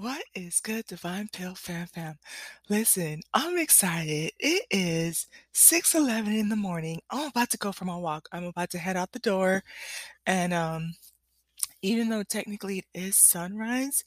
What 0.00 0.24
is 0.34 0.60
good, 0.60 0.86
Divine 0.86 1.28
Pill 1.30 1.54
Fam 1.54 1.86
Fam? 1.86 2.18
Listen, 2.70 3.20
I'm 3.34 3.58
excited. 3.58 4.32
It 4.38 4.64
is 4.70 5.28
6:11 5.52 6.32
in 6.38 6.48
the 6.48 6.56
morning. 6.56 7.02
I'm 7.10 7.28
about 7.28 7.50
to 7.50 7.58
go 7.58 7.70
for 7.70 7.84
my 7.84 7.96
walk. 7.96 8.26
I'm 8.32 8.44
about 8.44 8.70
to 8.70 8.78
head 8.78 8.96
out 8.96 9.12
the 9.12 9.18
door. 9.18 9.62
And 10.26 10.54
um, 10.54 10.94
even 11.82 12.08
though 12.08 12.22
technically 12.22 12.78
it 12.78 12.86
is 12.94 13.18
sunrise, 13.18 14.04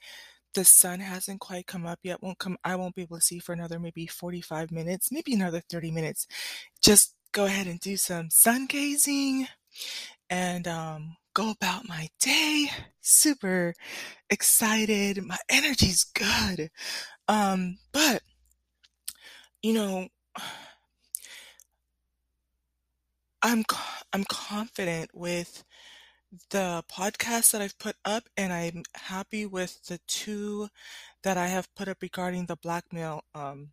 the 0.55 0.65
sun 0.65 0.99
hasn't 0.99 1.41
quite 1.41 1.67
come 1.67 1.85
up 1.85 1.99
yet. 2.03 2.23
Won't 2.23 2.39
come 2.39 2.57
I 2.63 2.75
won't 2.75 2.95
be 2.95 3.03
able 3.03 3.17
to 3.17 3.23
see 3.23 3.39
for 3.39 3.53
another 3.53 3.79
maybe 3.79 4.07
45 4.07 4.71
minutes, 4.71 5.11
maybe 5.11 5.33
another 5.35 5.61
30 5.69 5.91
minutes. 5.91 6.27
Just 6.81 7.15
go 7.33 7.45
ahead 7.45 7.67
and 7.67 7.79
do 7.79 7.97
some 7.97 8.31
sun 8.31 8.65
gazing 8.67 9.47
and 10.29 10.67
um, 10.67 11.17
go 11.33 11.51
about 11.51 11.87
my 11.87 12.09
day. 12.19 12.69
Super 13.01 13.73
excited. 14.29 15.23
My 15.23 15.37
energy's 15.49 16.03
good. 16.03 16.69
Um, 17.27 17.77
but, 17.91 18.21
you 19.61 19.73
know, 19.73 20.07
I'm, 23.41 23.63
I'm 24.13 24.23
confident 24.25 25.11
with 25.13 25.63
the 26.49 26.83
podcast 26.91 27.51
that 27.51 27.61
I've 27.61 27.77
put 27.77 27.95
up, 28.03 28.23
and 28.35 28.51
I'm 28.51 28.83
happy 28.95 29.45
with 29.45 29.85
the 29.85 29.99
two 30.07 30.69
that 31.23 31.37
I 31.37 31.47
have 31.47 31.73
put 31.75 31.87
up 31.87 32.01
regarding 32.01 32.45
the 32.45 32.55
blackmail 32.55 33.23
um, 33.35 33.69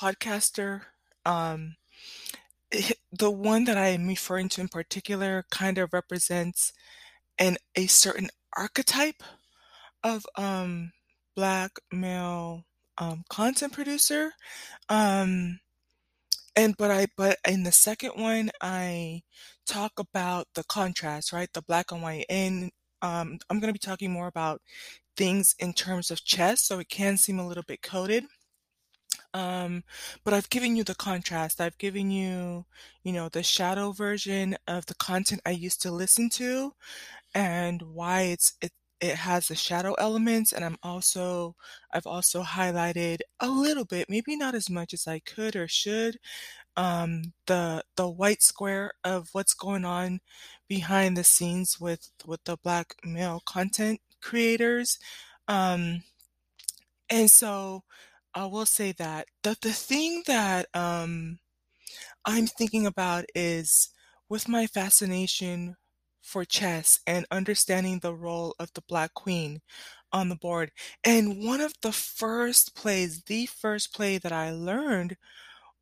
podcaster. 0.00 0.82
Um, 1.24 1.76
the 3.12 3.30
one 3.30 3.64
that 3.64 3.76
I 3.78 3.88
am 3.88 4.06
referring 4.08 4.48
to 4.50 4.60
in 4.60 4.68
particular 4.68 5.44
kind 5.50 5.78
of 5.78 5.92
represents 5.92 6.72
an 7.38 7.56
a 7.76 7.86
certain 7.86 8.30
archetype 8.56 9.22
of 10.02 10.26
um, 10.36 10.92
black 11.36 11.72
male 11.92 12.64
um, 12.98 13.24
content 13.28 13.72
producer. 13.72 14.32
Um, 14.88 15.60
and 16.56 16.76
but 16.76 16.90
I 16.90 17.06
but 17.16 17.38
in 17.48 17.64
the 17.64 17.72
second 17.72 18.12
one 18.16 18.50
I 18.60 19.22
talk 19.66 19.92
about 19.98 20.48
the 20.54 20.64
contrast, 20.64 21.32
right? 21.32 21.52
The 21.52 21.62
black 21.62 21.92
and 21.92 22.02
white. 22.02 22.26
And 22.28 22.70
um, 23.02 23.38
I'm 23.50 23.60
going 23.60 23.68
to 23.72 23.72
be 23.72 23.78
talking 23.78 24.12
more 24.12 24.28
about 24.28 24.62
things 25.16 25.54
in 25.58 25.72
terms 25.72 26.10
of 26.10 26.24
chess, 26.24 26.62
so 26.62 26.78
it 26.78 26.88
can 26.88 27.16
seem 27.16 27.38
a 27.38 27.46
little 27.46 27.64
bit 27.66 27.82
coded. 27.82 28.24
Um, 29.34 29.82
but 30.24 30.32
I've 30.34 30.48
given 30.50 30.76
you 30.76 30.84
the 30.84 30.94
contrast. 30.94 31.60
I've 31.60 31.78
given 31.78 32.10
you, 32.10 32.66
you 33.02 33.12
know, 33.12 33.28
the 33.28 33.42
shadow 33.42 33.92
version 33.92 34.56
of 34.68 34.86
the 34.86 34.94
content 34.94 35.42
I 35.44 35.50
used 35.50 35.82
to 35.82 35.90
listen 35.90 36.30
to 36.30 36.72
and 37.34 37.82
why 37.82 38.22
it's 38.22 38.54
it 38.62 38.72
it 39.00 39.16
has 39.16 39.48
the 39.48 39.54
shadow 39.56 39.94
elements 39.94 40.52
and 40.52 40.64
I'm 40.64 40.78
also 40.82 41.56
I've 41.92 42.06
also 42.06 42.42
highlighted 42.42 43.18
a 43.40 43.48
little 43.50 43.84
bit, 43.84 44.08
maybe 44.10 44.36
not 44.36 44.54
as 44.54 44.70
much 44.70 44.94
as 44.94 45.06
I 45.08 45.20
could 45.20 45.56
or 45.56 45.68
should, 45.68 46.18
um, 46.76 47.32
the 47.46 47.84
the 47.96 48.08
white 48.08 48.42
square 48.42 48.92
of 49.04 49.28
what's 49.32 49.54
going 49.54 49.84
on 49.84 50.20
behind 50.68 51.16
the 51.16 51.24
scenes 51.24 51.80
with 51.80 52.10
with 52.26 52.44
the 52.44 52.56
black 52.58 52.96
male 53.04 53.42
content 53.46 54.00
creators. 54.22 54.98
Um, 55.48 56.02
and 57.10 57.30
so 57.30 57.84
I 58.34 58.46
will 58.46 58.66
say 58.66 58.92
that 58.92 59.26
the 59.42 59.56
the 59.60 59.72
thing 59.72 60.22
that 60.26 60.66
um, 60.74 61.38
I'm 62.24 62.46
thinking 62.46 62.86
about 62.86 63.24
is 63.34 63.90
with 64.28 64.48
my 64.48 64.66
fascination 64.66 65.76
for 66.22 66.44
chess 66.44 67.00
and 67.06 67.26
understanding 67.30 67.98
the 68.00 68.14
role 68.14 68.54
of 68.58 68.70
the 68.74 68.82
Black 68.88 69.14
Queen 69.14 69.60
on 70.12 70.28
the 70.28 70.36
board. 70.36 70.72
And 71.04 71.44
one 71.44 71.60
of 71.60 71.74
the 71.82 71.92
first 71.92 72.74
plays, 72.74 73.22
the 73.24 73.46
first 73.46 73.94
play 73.94 74.18
that 74.18 74.32
I 74.32 74.50
learned 74.52 75.16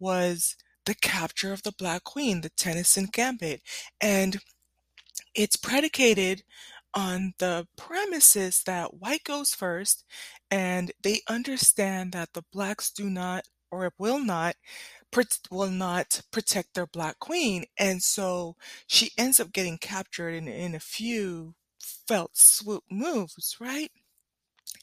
was 0.01 0.57
the 0.85 0.95
capture 0.97 1.53
of 1.53 1.63
the 1.63 1.73
Black 1.73 2.05
Queen, 2.05 2.41
the 2.41 2.51
Tennison 2.51 3.07
Gambit. 3.13 3.63
And 4.01 4.39
it's 5.35 5.57
predicated 5.57 6.43
on 6.95 7.35
the 7.39 7.67
premises 7.77 8.63
that 8.65 8.95
white 8.95 9.25
goes 9.25 9.55
first 9.55 10.05
and 10.51 10.93
they 11.03 11.21
understand 11.29 12.13
that 12.13 12.33
the 12.35 12.45
blacks 12.53 12.91
do 12.91 13.09
not 13.11 13.45
or 13.71 13.93
will 13.99 14.19
not 14.19 14.57
will 15.51 15.71
not 15.71 16.23
protect 16.31 16.75
their 16.75 16.87
black 16.87 17.19
queen 17.19 17.65
and 17.79 18.03
so 18.03 18.57
she 18.87 19.11
ends 19.19 19.39
up 19.41 19.53
getting 19.53 19.79
captured 19.79 20.31
in, 20.35 20.49
in 20.49 20.75
a 20.75 20.81
few 20.81 21.55
felt 21.81 22.37
swoop 22.37 22.85
moves 22.91 23.57
right? 23.61 23.91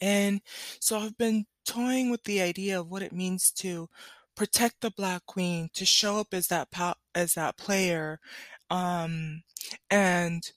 And 0.02 0.41
so 0.80 1.00
i've 1.00 1.18
been 1.18 1.46
toying 1.66 2.09
with 2.09 2.24
the 2.24 2.41
idea 2.41 2.80
of 2.80 2.90
what 2.90 3.02
it 3.03 3.14
means 3.14 3.52
to 3.52 3.90
protect 4.36 4.81
the 4.81 4.91
black 4.91 5.26
queen 5.26 5.70
to 5.74 5.86
show 5.86 6.18
up 6.20 6.34
as 6.34 6.47
that 6.47 6.70
as 7.16 7.34
that 7.34 7.58
player 7.58 8.20
um, 8.70 9.44
and 9.90 10.52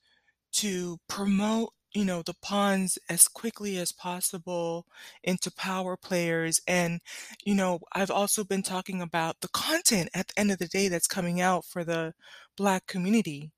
to 0.53 0.99
promote 1.09 1.71
you 1.95 2.05
know 2.05 2.23
the 2.23 2.35
pawns 2.43 2.99
as 3.11 3.29
quickly 3.29 3.77
as 3.79 3.93
possible 3.93 4.87
into 5.25 5.51
power 5.53 5.97
players. 5.97 6.61
And 6.67 7.01
you 7.45 7.55
know 7.55 7.81
i've 7.95 8.11
also 8.11 8.45
been 8.45 8.63
talking 8.63 9.03
about 9.03 9.41
the 9.41 9.49
content 9.49 10.09
at 10.15 10.29
the 10.29 10.41
end 10.41 10.51
of 10.53 10.59
the 10.59 10.69
day 10.69 10.89
that's 10.89 11.07
coming 11.07 11.41
out 11.41 11.65
for 11.65 11.85
the 11.85 12.15
black 12.57 12.87
community. 12.87 13.53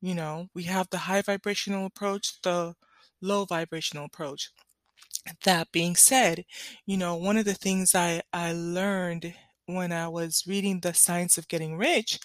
You 0.00 0.14
know 0.14 0.48
we 0.54 0.64
have 0.64 0.88
the 0.90 0.98
high 0.98 1.22
vibrational 1.22 1.86
approach 1.86 2.40
the 2.42 2.74
low 3.22 3.44
vibrational 3.46 4.04
approach. 4.06 4.50
That 5.44 5.70
being 5.72 5.96
said 5.96 6.44
you 6.86 6.96
know 6.96 7.16
one 7.16 7.36
of 7.36 7.44
the 7.44 7.54
things 7.54 7.94
i 7.94 8.22
i 8.32 8.52
learned 8.52 9.34
when 9.66 9.92
i 9.92 10.08
was 10.08 10.44
reading 10.46 10.80
the 10.80 10.94
science 10.94 11.36
of 11.38 11.48
getting 11.48 11.76
rich 11.76 12.18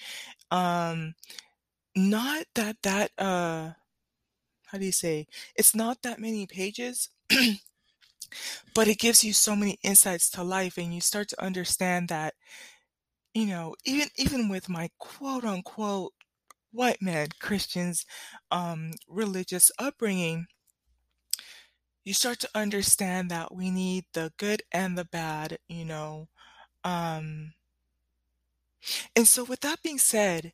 um 0.52 1.14
not 1.96 2.46
that 2.56 2.78
that 2.84 3.12
uh 3.18 3.72
how 4.74 4.80
do 4.80 4.86
you 4.86 4.92
say 4.94 5.28
it's 5.56 5.76
not 5.76 6.02
that 6.02 6.20
many 6.20 6.48
pages 6.48 7.12
but 8.76 8.88
it 8.88 9.00
gives 9.00 9.24
you 9.24 9.34
so 9.34 9.56
many 9.56 9.78
insights 9.84 10.30
to 10.32 10.44
life 10.44 10.78
and 10.78 10.94
you 10.94 11.02
start 11.02 11.28
to 11.30 11.44
understand 11.44 12.10
that 12.10 12.34
you 13.34 13.46
know 13.46 13.76
even 13.86 14.08
even 14.18 14.50
with 14.50 14.70
my 14.70 14.90
quote 15.00 15.44
unquote 15.46 16.14
white 16.72 17.02
man 17.02 17.28
christians 17.40 18.06
um 18.52 18.92
religious 19.08 19.72
upbringing 19.80 20.48
you 22.06 22.14
start 22.14 22.40
to 22.40 22.50
understand 22.56 23.30
that 23.32 23.54
we 23.54 23.72
need 23.72 24.06
the 24.14 24.32
good 24.38 24.64
and 24.72 24.98
the 24.98 25.06
bad 25.06 25.58
you 25.68 25.86
know 25.86 26.28
um 26.84 27.54
and 29.16 29.28
so 29.28 29.44
with 29.44 29.62
that 29.62 29.82
being 29.82 29.98
said 30.00 30.54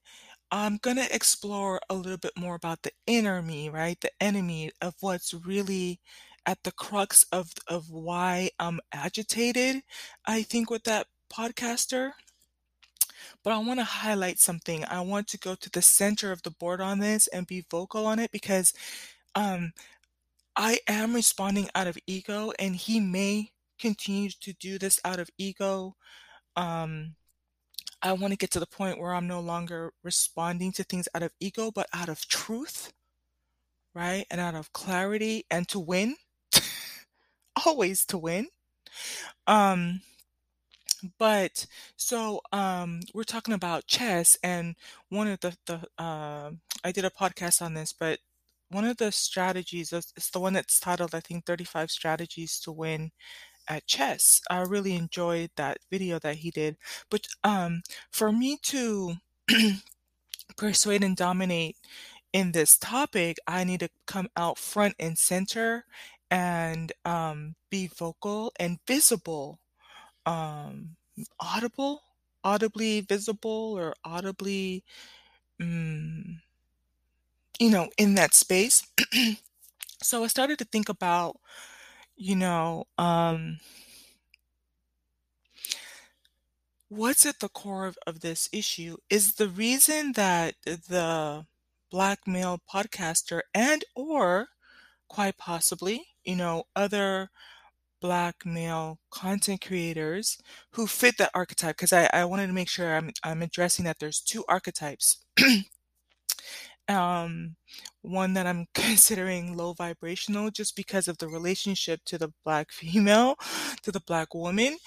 I'm 0.51 0.77
going 0.77 0.97
to 0.97 1.13
explore 1.15 1.79
a 1.89 1.93
little 1.95 2.17
bit 2.17 2.37
more 2.37 2.55
about 2.55 2.81
the 2.83 2.91
inner 3.05 3.41
me, 3.41 3.69
right? 3.69 3.99
The 3.99 4.11
enemy 4.21 4.71
of 4.81 4.95
what's 5.01 5.33
really 5.33 5.99
at 6.45 6.63
the 6.63 6.71
crux 6.71 7.25
of 7.31 7.53
of 7.67 7.91
why 7.91 8.49
I'm 8.59 8.79
agitated, 8.93 9.83
I 10.25 10.41
think 10.43 10.69
with 10.69 10.83
that 10.85 11.07
podcaster. 11.31 12.13
But 13.43 13.53
I 13.53 13.57
want 13.59 13.79
to 13.79 13.83
highlight 13.83 14.39
something. 14.39 14.85
I 14.85 15.01
want 15.01 15.27
to 15.29 15.37
go 15.37 15.55
to 15.55 15.69
the 15.69 15.81
center 15.81 16.31
of 16.31 16.43
the 16.43 16.51
board 16.51 16.81
on 16.81 16.99
this 16.99 17.27
and 17.27 17.47
be 17.47 17.65
vocal 17.69 18.05
on 18.05 18.19
it 18.19 18.31
because 18.31 18.73
um 19.35 19.73
I 20.55 20.79
am 20.87 21.15
responding 21.15 21.69
out 21.75 21.87
of 21.87 21.97
ego 22.07 22.51
and 22.59 22.75
he 22.75 22.99
may 22.99 23.51
continue 23.79 24.29
to 24.41 24.53
do 24.53 24.79
this 24.79 24.99
out 25.05 25.19
of 25.19 25.29
ego. 25.37 25.95
Um 26.55 27.15
I 28.01 28.13
want 28.13 28.31
to 28.33 28.37
get 28.37 28.51
to 28.51 28.59
the 28.59 28.65
point 28.67 28.99
where 28.99 29.13
I'm 29.13 29.27
no 29.27 29.39
longer 29.39 29.93
responding 30.03 30.71
to 30.73 30.83
things 30.83 31.07
out 31.13 31.23
of 31.23 31.33
ego, 31.39 31.71
but 31.71 31.87
out 31.93 32.09
of 32.09 32.27
truth, 32.27 32.93
right? 33.93 34.25
And 34.31 34.39
out 34.41 34.55
of 34.55 34.73
clarity 34.73 35.45
and 35.51 35.67
to 35.69 35.79
win, 35.79 36.15
always 37.65 38.05
to 38.07 38.17
win. 38.17 38.47
Um, 39.47 40.01
but 41.17 41.65
so 41.95 42.41
um, 42.51 43.01
we're 43.13 43.23
talking 43.23 43.53
about 43.53 43.87
chess, 43.87 44.37
and 44.43 44.75
one 45.09 45.27
of 45.27 45.39
the 45.39 45.55
the 45.65 45.81
uh, 45.97 46.51
I 46.83 46.91
did 46.91 47.05
a 47.05 47.09
podcast 47.09 47.61
on 47.61 47.73
this, 47.73 47.93
but 47.93 48.19
one 48.69 48.85
of 48.85 48.97
the 48.97 49.11
strategies 49.11 49.93
is 49.93 50.13
the 50.33 50.39
one 50.39 50.53
that's 50.53 50.79
titled 50.79 51.15
I 51.15 51.21
think 51.21 51.45
35 51.45 51.89
strategies 51.91 52.59
to 52.61 52.71
win 52.71 53.11
at 53.69 53.87
chess. 53.87 54.41
I 54.49 54.61
really 54.61 54.95
enjoyed 54.95 55.51
that 55.55 55.77
video 55.91 56.19
that 56.19 56.37
he 56.37 56.51
did. 56.51 56.77
But 57.09 57.27
um, 57.43 57.83
for 58.11 58.31
me 58.31 58.57
to 58.63 59.13
persuade 60.57 61.03
and 61.03 61.15
dominate 61.15 61.77
in 62.33 62.51
this 62.51 62.77
topic, 62.77 63.37
I 63.47 63.63
need 63.63 63.79
to 63.81 63.89
come 64.07 64.27
out 64.35 64.57
front 64.57 64.95
and 64.99 65.17
center 65.17 65.85
and 66.31 66.91
um, 67.05 67.55
be 67.69 67.87
vocal 67.87 68.51
and 68.59 68.79
visible, 68.85 69.59
um, 70.25 70.95
audible, 71.39 72.01
audibly 72.43 73.01
visible, 73.01 73.75
or 73.77 73.95
audibly, 74.03 74.83
um, 75.61 76.41
you 77.59 77.69
know, 77.69 77.89
in 77.97 78.15
that 78.15 78.33
space. 78.33 78.85
so 80.01 80.23
I 80.23 80.27
started 80.27 80.59
to 80.59 80.65
think 80.65 80.89
about 80.89 81.37
you 82.19 82.35
know, 82.35 82.85
um 82.99 83.59
what's 86.89 87.25
at 87.25 87.39
the 87.39 87.49
core 87.49 87.85
of, 87.87 87.97
of 88.07 88.21
this 88.21 88.49
issue 88.51 88.97
is 89.09 89.35
the 89.35 89.47
reason 89.47 90.13
that 90.13 90.55
the 90.63 91.45
black 91.91 92.19
male 92.27 92.59
podcaster 92.71 93.41
and 93.53 93.85
or 93.95 94.47
quite 95.09 95.37
possibly, 95.37 96.07
you 96.25 96.35
know, 96.35 96.65
other 96.75 97.29
black 98.01 98.45
male 98.45 98.99
content 99.11 99.61
creators 99.61 100.39
who 100.73 100.87
fit 100.87 101.17
that 101.17 101.31
archetype 101.35 101.77
because 101.77 101.93
I, 101.93 102.09
I 102.13 102.25
wanted 102.25 102.47
to 102.47 102.53
make 102.53 102.69
sure 102.69 102.95
I'm 102.95 103.11
I'm 103.23 103.41
addressing 103.43 103.85
that 103.85 103.99
there's 103.99 104.21
two 104.21 104.45
archetypes. 104.49 105.25
um 106.89 107.55
one 108.03 108.33
that 108.35 108.47
I'm 108.47 108.67
considering 108.75 109.55
low 109.57 109.73
vibrational 109.73 110.51
just 110.51 110.75
because 110.75 111.07
of 111.07 111.17
the 111.19 111.29
relationship 111.29 112.01
to 112.07 112.17
the 112.19 112.33
black 112.45 112.71
female, 112.73 113.37
to 113.83 113.91
the 113.91 114.01
black 114.01 114.33
woman, 114.35 114.77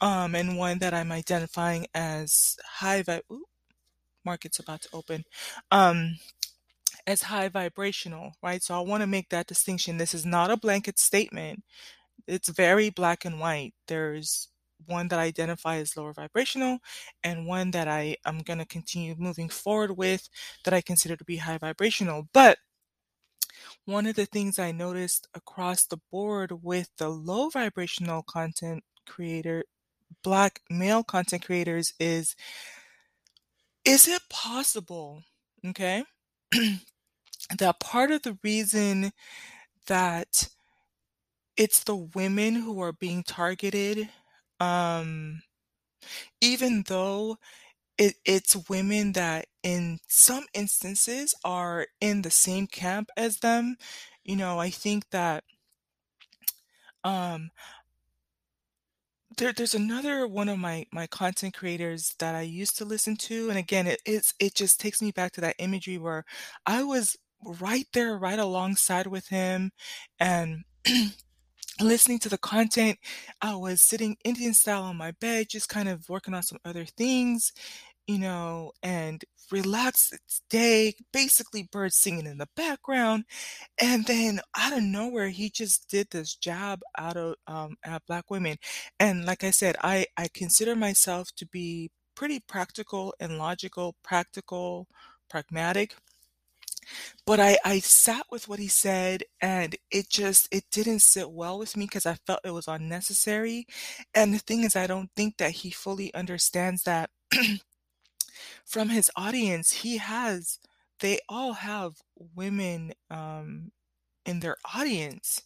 um, 0.00 0.34
and 0.36 0.58
one 0.58 0.78
that 0.80 0.94
I'm 0.94 1.12
identifying 1.12 1.86
as 1.94 2.56
high 2.66 3.02
vi- 3.02 3.22
ooh, 3.32 3.44
market's 4.24 4.58
about 4.60 4.82
to 4.82 4.88
open. 4.94 5.24
Um, 5.70 6.16
as 7.06 7.22
high 7.22 7.48
vibrational, 7.48 8.32
right? 8.42 8.62
So 8.62 8.74
I 8.74 8.80
want 8.80 9.02
to 9.02 9.06
make 9.06 9.28
that 9.30 9.46
distinction. 9.46 9.98
This 9.98 10.14
is 10.14 10.26
not 10.26 10.50
a 10.50 10.56
blanket 10.56 10.98
statement. 10.98 11.64
It's 12.28 12.48
very 12.50 12.90
black 12.90 13.24
and 13.24 13.40
white. 13.40 13.74
There's 13.88 14.48
one 14.86 15.08
that 15.08 15.18
I 15.18 15.24
identify 15.24 15.76
as 15.76 15.96
lower 15.96 16.12
vibrational 16.12 16.78
and 17.22 17.46
one 17.46 17.70
that 17.72 17.88
I 17.88 18.16
am 18.24 18.40
going 18.40 18.58
to 18.58 18.66
continue 18.66 19.14
moving 19.18 19.48
forward 19.48 19.96
with 19.96 20.28
that 20.64 20.74
I 20.74 20.80
consider 20.80 21.16
to 21.16 21.24
be 21.24 21.36
high 21.38 21.58
vibrational. 21.58 22.28
But 22.32 22.58
one 23.84 24.06
of 24.06 24.16
the 24.16 24.26
things 24.26 24.58
I 24.58 24.72
noticed 24.72 25.28
across 25.34 25.84
the 25.84 25.98
board 26.10 26.62
with 26.62 26.90
the 26.98 27.08
low 27.08 27.48
vibrational 27.48 28.22
content 28.22 28.84
creator, 29.06 29.64
black 30.22 30.60
male 30.70 31.02
content 31.04 31.44
creators 31.44 31.92
is 31.98 32.36
is 33.84 34.06
it 34.06 34.22
possible, 34.30 35.22
okay, 35.66 36.04
that 37.58 37.80
part 37.80 38.10
of 38.10 38.22
the 38.22 38.38
reason 38.42 39.12
that 39.86 40.48
it's 41.56 41.84
the 41.84 41.96
women 41.96 42.54
who 42.54 42.80
are 42.80 42.92
being 42.92 43.22
targeted, 43.22 44.08
um, 44.62 45.42
even 46.40 46.84
though 46.88 47.36
it, 47.98 48.16
it's 48.24 48.56
women 48.68 49.12
that 49.12 49.46
in 49.62 49.98
some 50.08 50.46
instances 50.54 51.34
are 51.44 51.86
in 52.00 52.22
the 52.22 52.30
same 52.30 52.66
camp 52.66 53.10
as 53.16 53.38
them. 53.38 53.76
You 54.24 54.36
know, 54.36 54.58
I 54.60 54.70
think 54.70 55.10
that 55.10 55.44
um 57.04 57.50
there 59.38 59.52
there's 59.52 59.74
another 59.74 60.26
one 60.26 60.48
of 60.48 60.58
my 60.58 60.84
my 60.92 61.06
content 61.06 61.54
creators 61.54 62.14
that 62.18 62.34
I 62.34 62.42
used 62.42 62.76
to 62.78 62.84
listen 62.84 63.16
to 63.18 63.48
and 63.48 63.58
again 63.58 63.86
it 63.86 64.00
it's 64.04 64.34
it 64.38 64.54
just 64.54 64.80
takes 64.80 65.00
me 65.00 65.10
back 65.10 65.32
to 65.32 65.40
that 65.42 65.56
imagery 65.58 65.98
where 65.98 66.24
I 66.66 66.82
was 66.82 67.16
right 67.44 67.86
there 67.94 68.16
right 68.18 68.38
alongside 68.38 69.06
with 69.06 69.28
him 69.28 69.72
and 70.20 70.64
listening 71.80 72.18
to 72.20 72.28
the 72.28 72.38
content. 72.38 72.98
I 73.40 73.54
was 73.54 73.82
sitting 73.82 74.16
Indian 74.24 74.54
style 74.54 74.82
on 74.84 74.96
my 74.96 75.12
bed, 75.20 75.48
just 75.50 75.68
kind 75.68 75.88
of 75.88 76.08
working 76.08 76.34
on 76.34 76.42
some 76.42 76.58
other 76.64 76.84
things, 76.84 77.52
you 78.06 78.18
know, 78.18 78.72
and 78.82 79.24
relaxed 79.50 80.14
day, 80.50 80.94
basically 81.12 81.68
birds 81.70 81.96
singing 81.96 82.26
in 82.26 82.38
the 82.38 82.48
background. 82.56 83.24
And 83.80 84.04
then 84.06 84.40
out 84.56 84.76
of 84.76 84.82
nowhere, 84.82 85.28
he 85.28 85.50
just 85.50 85.88
did 85.88 86.08
this 86.10 86.34
jab 86.36 86.80
out 86.98 87.16
of 87.16 87.36
um, 87.46 87.76
at 87.84 88.02
black 88.06 88.30
women. 88.30 88.56
And 89.00 89.24
like 89.24 89.44
I 89.44 89.50
said, 89.50 89.76
I, 89.82 90.06
I 90.16 90.28
consider 90.34 90.76
myself 90.76 91.28
to 91.36 91.46
be 91.46 91.90
pretty 92.14 92.40
practical 92.40 93.14
and 93.20 93.38
logical, 93.38 93.96
practical, 94.02 94.88
pragmatic 95.30 95.94
but 97.26 97.40
I 97.40 97.58
I 97.64 97.80
sat 97.80 98.26
with 98.30 98.48
what 98.48 98.58
he 98.58 98.68
said 98.68 99.24
and 99.40 99.76
it 99.90 100.08
just 100.10 100.48
it 100.52 100.64
didn't 100.70 101.00
sit 101.00 101.30
well 101.30 101.58
with 101.58 101.76
me 101.76 101.86
because 101.86 102.06
I 102.06 102.14
felt 102.26 102.40
it 102.44 102.50
was 102.52 102.68
unnecessary. 102.68 103.66
And 104.14 104.34
the 104.34 104.38
thing 104.38 104.64
is 104.64 104.76
I 104.76 104.86
don't 104.86 105.10
think 105.16 105.38
that 105.38 105.52
he 105.52 105.70
fully 105.70 106.12
understands 106.14 106.84
that 106.84 107.10
from 108.64 108.88
his 108.88 109.10
audience 109.16 109.72
he 109.72 109.98
has 109.98 110.58
they 111.00 111.18
all 111.28 111.54
have 111.54 111.94
women 112.34 112.92
um 113.10 113.70
in 114.26 114.40
their 114.40 114.56
audience 114.74 115.42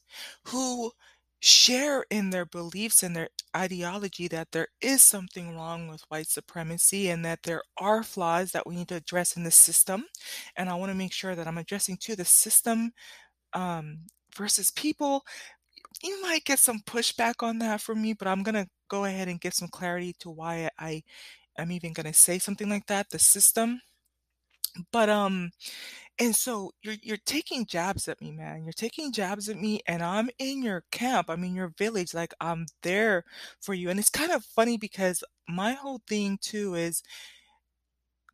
who 0.48 0.92
share 1.40 2.04
in 2.10 2.30
their 2.30 2.46
beliefs 2.46 3.02
and 3.02 3.14
their 3.14 3.28
ideology 3.56 4.28
that 4.28 4.48
there 4.52 4.68
is 4.80 5.02
something 5.02 5.54
wrong 5.56 5.88
with 5.88 6.02
white 6.08 6.28
supremacy 6.28 7.08
and 7.10 7.24
that 7.24 7.42
there 7.42 7.62
are 7.78 8.02
flaws 8.02 8.52
that 8.52 8.66
we 8.66 8.76
need 8.76 8.88
to 8.88 8.96
address 8.96 9.36
in 9.36 9.44
the 9.44 9.50
system. 9.50 10.04
And 10.56 10.68
I 10.68 10.74
want 10.74 10.90
to 10.90 10.96
make 10.98 11.12
sure 11.12 11.34
that 11.34 11.46
I'm 11.46 11.58
addressing 11.58 11.98
to 12.02 12.16
the 12.16 12.24
system 12.24 12.92
um, 13.54 14.00
versus 14.36 14.70
people. 14.70 15.24
You 16.02 16.20
might 16.22 16.44
get 16.44 16.58
some 16.58 16.80
pushback 16.86 17.42
on 17.42 17.58
that 17.60 17.80
from 17.80 18.02
me, 18.02 18.14
but 18.14 18.28
I'm 18.28 18.42
going 18.42 18.54
to 18.54 18.68
go 18.88 19.04
ahead 19.04 19.28
and 19.28 19.40
give 19.40 19.54
some 19.54 19.68
clarity 19.68 20.14
to 20.20 20.30
why 20.30 20.68
I 20.78 21.02
am 21.58 21.72
even 21.72 21.92
going 21.92 22.06
to 22.06 22.12
say 22.12 22.38
something 22.38 22.68
like 22.68 22.86
that 22.86 23.10
the 23.10 23.18
system. 23.18 23.80
But 24.93 25.08
um 25.11 25.50
and 26.19 26.34
so 26.34 26.73
you're 26.82 26.96
you're 27.02 27.19
taking 27.26 27.67
jabs 27.67 28.08
at 28.08 28.20
me, 28.20 28.32
man. 28.32 28.64
You're 28.64 28.73
taking 28.73 29.12
jabs 29.12 29.49
at 29.49 29.56
me, 29.61 29.81
and 29.87 30.02
I'm 30.02 30.31
in 30.38 30.62
your 30.62 30.84
camp. 30.93 31.28
I'm 31.31 31.44
in 31.44 31.55
your 31.55 31.73
village. 31.78 32.14
Like 32.14 32.34
I'm 32.40 32.67
there 32.82 33.25
for 33.61 33.75
you. 33.75 33.90
And 33.90 33.99
it's 34.00 34.11
kind 34.11 34.32
of 34.32 34.44
funny 34.44 34.78
because 34.78 35.23
my 35.49 35.73
whole 35.75 36.00
thing 36.08 36.38
too 36.43 36.75
is 36.75 37.02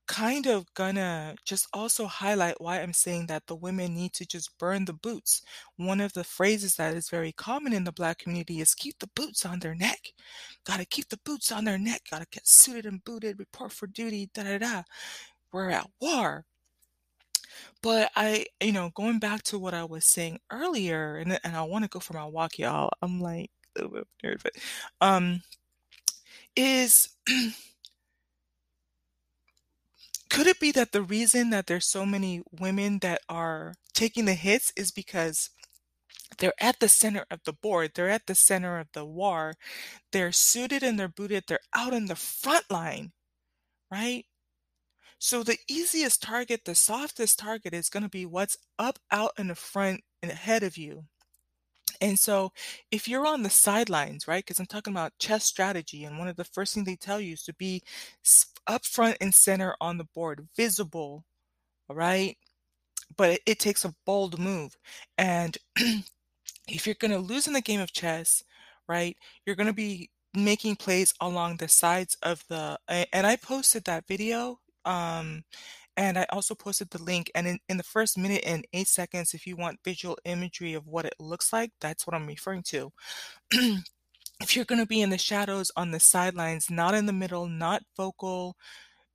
kind 0.09 0.47
of 0.47 0.67
gonna 0.75 1.35
just 1.47 1.67
also 1.73 2.07
highlight 2.07 2.61
why 2.61 2.81
I'm 2.81 2.93
saying 2.93 3.27
that 3.29 3.47
the 3.47 3.55
women 3.57 3.95
need 3.95 4.13
to 4.15 4.27
just 4.27 4.57
burn 4.59 4.85
the 4.85 4.93
boots. 4.93 5.43
One 5.77 6.01
of 6.01 6.13
the 6.13 6.25
phrases 6.25 6.75
that 6.77 6.95
is 6.97 7.09
very 7.09 7.33
common 7.33 7.73
in 7.73 7.85
the 7.85 7.93
black 7.93 8.19
community 8.19 8.61
is 8.61 8.75
keep 8.75 8.99
the 8.99 9.09
boots 9.15 9.47
on 9.47 9.61
their 9.61 9.75
neck. 9.75 10.13
Gotta 10.67 10.85
keep 10.85 11.09
the 11.09 11.21
boots 11.25 11.51
on 11.53 11.65
their 11.65 11.79
neck. 11.79 12.03
Gotta 12.11 12.27
get 12.31 12.47
suited 12.47 12.85
and 12.87 13.03
booted, 13.05 13.39
report 13.39 13.73
for 13.73 13.87
duty, 13.87 14.29
da 14.35 14.43
da 14.43 14.59
da. 14.59 14.83
We're 15.53 15.71
at 15.71 15.89
war. 16.01 16.45
But 17.83 18.11
I, 18.17 18.47
you 18.61 18.73
know, 18.73 18.91
going 18.95 19.19
back 19.19 19.43
to 19.45 19.59
what 19.59 19.75
I 19.75 19.85
was 19.85 20.07
saying 20.07 20.41
earlier, 20.51 21.17
and 21.17 21.39
and 21.45 21.57
I 21.57 21.63
want 21.63 21.85
to 21.85 21.89
go 21.89 22.01
for 22.01 22.15
my 22.15 22.25
walk, 22.25 22.59
y'all. 22.59 22.91
I'm 23.03 23.21
like 23.21 23.51
a 23.77 23.83
little 23.83 23.91
bit 23.99 24.07
nerd, 24.25 24.43
but 24.43 24.53
um, 25.01 25.43
is 26.57 27.09
could 30.31 30.47
it 30.47 30.61
be 30.61 30.71
that 30.73 30.93
the 30.93 31.03
reason 31.03 31.51
that 31.51 31.67
there's 31.67 31.87
so 31.87 32.07
many 32.07 32.43
women 32.51 32.99
that 33.01 33.21
are 33.29 33.75
taking 33.95 34.25
the 34.25 34.35
hits 34.35 34.73
is 34.77 34.91
because 34.91 35.51
they're 36.39 36.55
at 36.61 36.81
the 36.81 36.89
center 36.89 37.25
of 37.31 37.41
the 37.45 37.53
board, 37.53 37.93
they're 37.95 38.11
at 38.11 38.27
the 38.27 38.35
center 38.35 38.79
of 38.79 38.89
the 38.95 39.05
war, 39.05 39.55
they're 40.13 40.33
suited 40.33 40.83
and 40.83 40.99
they're 40.99 41.09
booted, 41.09 41.45
they're 41.49 41.59
out 41.75 41.93
in 41.95 42.07
the 42.07 42.17
front 42.17 42.71
line, 42.71 43.13
right? 43.91 44.25
So 45.25 45.45
the 45.45 45.59
easiest 45.69 46.21
target, 46.21 46.63
the 46.65 46.75
softest 46.75 47.39
target 47.39 47.75
is 47.75 47.89
going 47.89 48.03
to 48.03 48.09
be 48.09 48.27
what's 48.27 48.57
up 48.77 48.99
out 49.13 49.31
in 49.39 49.47
the 49.47 49.55
front 49.55 50.01
and 50.21 50.33
ahead 50.33 50.65
of 50.65 50.77
you. 50.77 51.05
And 52.01 52.19
so 52.19 52.51
if 52.91 53.07
you're 53.07 53.25
on 53.25 53.45
the 53.45 53.49
sidelines, 53.49 54.27
right? 54.27 54.45
Because 54.45 54.59
I'm 54.59 54.67
talking 54.67 54.93
about 54.93 55.17
chess 55.21 55.45
strategy, 55.45 56.03
and 56.03 56.19
one 56.19 56.27
of 56.27 56.35
the 56.35 56.43
first 56.43 56.75
things 56.75 56.87
they 56.87 56.97
tell 56.97 57.21
you 57.21 57.35
is 57.35 57.45
to 57.45 57.55
be 57.55 57.85
up 58.67 58.85
front 58.85 59.17
and 59.21 59.33
center 59.33 59.77
on 59.81 59.97
the 59.97 60.09
board, 60.13 60.49
visible, 60.57 61.25
all 61.89 61.95
right? 61.95 62.37
But 63.17 63.31
it, 63.31 63.43
it 63.47 63.59
takes 63.61 63.85
a 63.85 63.95
bold 64.05 64.41
move. 64.41 64.77
And 65.17 65.57
if 66.67 66.85
you're 66.85 66.97
going 66.99 67.13
to 67.13 67.19
lose 67.21 67.47
in 67.47 67.53
the 67.53 67.61
game 67.61 67.81
of 67.81 67.93
chess, 67.93 68.43
right, 68.89 69.17
you're 69.47 69.55
going 69.55 69.69
to 69.69 69.73
be 69.73 70.11
making 70.35 70.75
plays 70.75 71.15
along 71.21 71.59
the 71.59 71.69
sides 71.69 72.17
of 72.23 72.43
the 72.49 72.77
and 72.89 73.27
I 73.27 73.37
posted 73.37 73.85
that 73.85 74.07
video 74.09 74.59
um, 74.85 75.45
and 75.97 76.19
I 76.19 76.27
also 76.31 76.55
posted 76.55 76.91
the 76.91 77.03
link. 77.03 77.31
And 77.35 77.47
in, 77.47 77.59
in 77.69 77.77
the 77.77 77.83
first 77.83 78.19
minute 78.19 78.43
and 78.47 78.67
eight 78.73 78.89
seconds, 78.89 79.35
if 79.35 79.47
you 79.47 79.57
want 79.57 79.81
visual 79.85 80.19
imagery 80.25 80.75
of 80.75 80.87
what 80.89 81.05
it 81.07 81.15
looks 81.21 81.53
like, 81.53 81.73
that's 81.81 82.07
what 82.07 82.15
I'm 82.15 82.27
referring 82.27 82.63
to. 82.69 82.93
if 83.53 84.57
you're 84.57 84.65
going 84.65 84.81
to 84.81 84.87
be 84.87 85.03
in 85.03 85.11
the 85.11 85.19
shadows 85.19 85.71
on 85.77 85.91
the 85.91 86.01
sidelines, 86.01 86.71
not 86.71 86.95
in 86.95 87.07
the 87.07 87.13
middle, 87.13 87.47
not 87.49 87.83
vocal, 87.97 88.57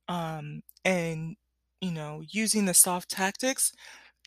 um, 0.08 0.62
and 0.84 1.36
you 1.80 1.92
know, 1.92 2.22
using 2.30 2.64
the 2.66 2.74
soft 2.74 3.10
tactics, 3.10 3.72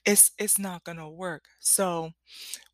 it's 0.06 0.32
it's 0.40 0.60
not 0.60 0.84
going 0.84 0.98
to 0.98 1.10
work. 1.10 1.46
So, 1.60 2.12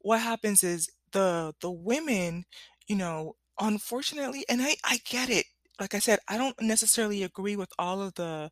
what 0.02 0.22
happens 0.22 0.64
is 0.64 0.90
the 1.12 1.54
the 1.62 1.72
women, 1.72 2.46
you 2.88 2.96
know, 2.96 3.36
unfortunately, 3.60 4.46
and 4.50 4.62
I 4.62 4.76
I 4.86 5.00
get 5.06 5.30
it 5.30 5.46
like 5.80 5.94
I 5.96 6.00
said, 6.00 6.20
I 6.28 6.38
don't 6.38 6.60
necessarily 6.62 7.24
agree 7.24 7.56
with 7.56 7.70
all 7.80 8.02
of 8.02 8.16
the 8.16 8.52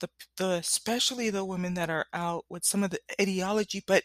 the 0.00 0.08
the 0.38 0.48
especially 0.54 1.30
the 1.30 1.44
women 1.44 1.74
that 1.74 1.90
are 1.90 2.06
out 2.14 2.44
with 2.50 2.64
some 2.64 2.84
of 2.84 2.90
the 2.90 3.00
ideology, 3.20 3.82
but 3.86 4.04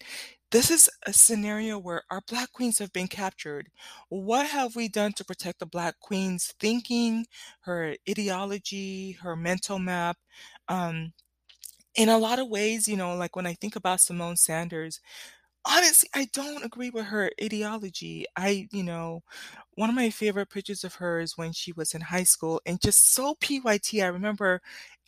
this 0.51 0.72
is 0.72 0.89
a 1.07 1.13
scenario 1.13 1.77
where 1.79 2.03
our 2.12 2.22
Black 2.29 2.51
queens 2.53 2.79
have 2.79 2.93
been 2.93 3.07
captured. 3.07 3.69
What 4.10 4.48
have 4.48 4.75
we 4.75 4.88
done 4.89 5.13
to 5.13 5.25
protect 5.25 5.60
the 5.60 5.65
Black 5.65 5.95
queen's 6.00 6.53
thinking, 6.60 7.25
her 7.62 7.95
ideology, 8.10 9.13
her 9.24 9.36
mental 9.36 9.79
map? 9.79 10.17
Um, 10.69 11.13
in 11.95 12.10
a 12.10 12.17
lot 12.17 12.39
of 12.39 12.50
ways, 12.50 12.88
you 12.88 12.98
know, 12.98 13.15
like 13.15 13.36
when 13.36 13.45
I 13.48 13.53
think 13.53 13.75
about 13.75 14.00
Symone 14.00 14.38
Sanders, 14.38 15.00
honestly, 15.65 16.10
I 16.13 16.27
don't 16.34 16.63
agree 16.65 16.89
with 16.89 17.05
her 17.07 17.31
ideology. 17.41 18.25
I, 18.36 18.67
you 18.72 18.84
know, 18.84 19.22
one 19.75 19.89
of 19.89 19.95
my 19.95 20.10
favorite 20.10 20.50
pictures 20.50 20.84
of 20.84 20.95
her 20.95 21.19
is 21.19 21.38
when 21.38 21.53
she 21.53 21.72
was 21.74 21.93
in 21.93 22.01
high 22.01 22.24
school 22.24 22.62
and 22.65 22.81
just 22.81 23.13
so 23.13 23.36
PYT. 23.39 24.01
I 24.01 24.07
remember 24.07 24.62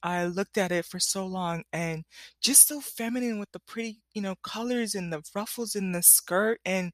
I 0.04 0.26
looked 0.26 0.58
at 0.58 0.72
it 0.72 0.86
for 0.86 1.00
so 1.00 1.26
long 1.26 1.64
and 1.74 2.04
just 2.42 2.68
so 2.68 2.82
feminine 2.82 3.40
with 3.40 3.52
the 3.52 3.60
pretty, 3.60 4.02
you 4.14 4.22
know, 4.22 4.36
colors 4.44 4.96
and 4.96 5.12
the 5.12 5.24
ruffles 5.36 5.76
in 5.76 5.92
the 5.92 6.04
skirt 6.04 6.60
and 6.66 6.92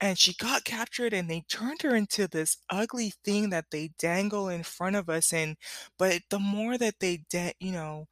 and 0.00 0.18
she 0.18 0.34
got 0.34 0.64
captured 0.64 1.12
and 1.14 1.30
they 1.30 1.42
turned 1.48 1.82
her 1.82 1.96
into 1.96 2.28
this 2.28 2.58
ugly 2.70 3.12
thing 3.24 3.50
that 3.50 3.66
they 3.70 3.90
dangle 3.98 4.48
in 4.48 4.62
front 4.62 4.96
of 4.96 5.08
us 5.10 5.32
and 5.32 5.56
but 5.98 6.22
the 6.30 6.38
more 6.38 6.78
that 6.78 6.96
they 7.00 7.24
de- 7.30 7.54
you 7.60 7.72
know 7.72 8.06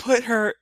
put 0.00 0.24
her 0.24 0.54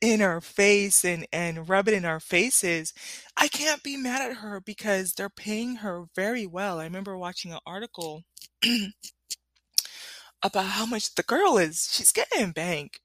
in 0.00 0.22
our 0.22 0.40
face 0.40 1.04
and 1.04 1.26
and 1.32 1.68
rub 1.68 1.88
it 1.88 1.94
in 1.94 2.04
our 2.04 2.20
faces 2.20 2.92
i 3.36 3.48
can't 3.48 3.82
be 3.82 3.96
mad 3.96 4.22
at 4.30 4.36
her 4.38 4.60
because 4.60 5.14
they're 5.14 5.28
paying 5.28 5.76
her 5.76 6.04
very 6.14 6.46
well. 6.46 6.78
I 6.80 6.84
remember 6.84 7.18
watching 7.18 7.52
an 7.52 7.58
article 7.66 8.22
about 10.42 10.66
how 10.66 10.86
much 10.86 11.14
the 11.14 11.22
girl 11.22 11.58
is 11.58 11.88
she's 11.92 12.12
getting 12.12 12.52
bank. 12.52 13.00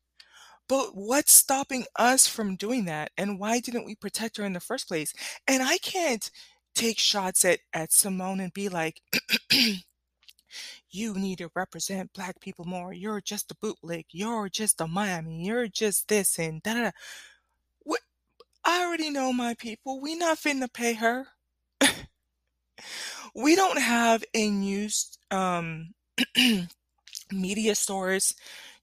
But 0.69 0.91
what's 0.95 1.33
stopping 1.33 1.85
us 1.97 2.27
from 2.27 2.55
doing 2.57 2.85
that? 2.85 3.11
And 3.17 3.39
why 3.39 3.59
didn't 3.59 3.85
we 3.85 3.95
protect 3.95 4.37
her 4.37 4.45
in 4.45 4.53
the 4.53 4.59
first 4.61 4.87
place? 4.87 5.13
And 5.47 5.63
i 5.63 5.77
can't 5.79 6.29
take 6.75 6.99
shots 6.99 7.45
at 7.45 7.59
at 7.73 7.91
symone 7.91 8.41
and 8.43 8.53
be 8.53 8.69
like 8.69 9.01
you 10.89 11.13
need 11.13 11.39
to 11.39 11.51
represent 11.55 12.13
black 12.13 12.39
people 12.39 12.65
more. 12.65 12.93
You're 12.93 13.21
just 13.21 13.51
a 13.51 13.55
bootleg. 13.55 14.05
You're 14.11 14.49
just 14.49 14.81
a 14.81 14.87
Miami. 14.87 15.45
You're 15.45 15.67
just 15.67 16.07
this 16.07 16.39
and 16.39 16.61
da 16.63 16.73
da. 16.73 16.81
da. 16.83 16.91
What? 17.83 18.01
I 18.65 18.85
already 18.85 19.09
know 19.09 19.33
my 19.33 19.55
people. 19.55 20.01
We 20.01 20.15
not 20.15 20.37
finna 20.37 20.71
pay 20.71 20.93
her. 20.93 21.27
we 23.35 23.55
don't 23.55 23.79
have 23.79 24.23
a 24.33 24.49
news 24.49 25.17
um 25.31 25.93
media 27.31 27.75
source 27.75 28.33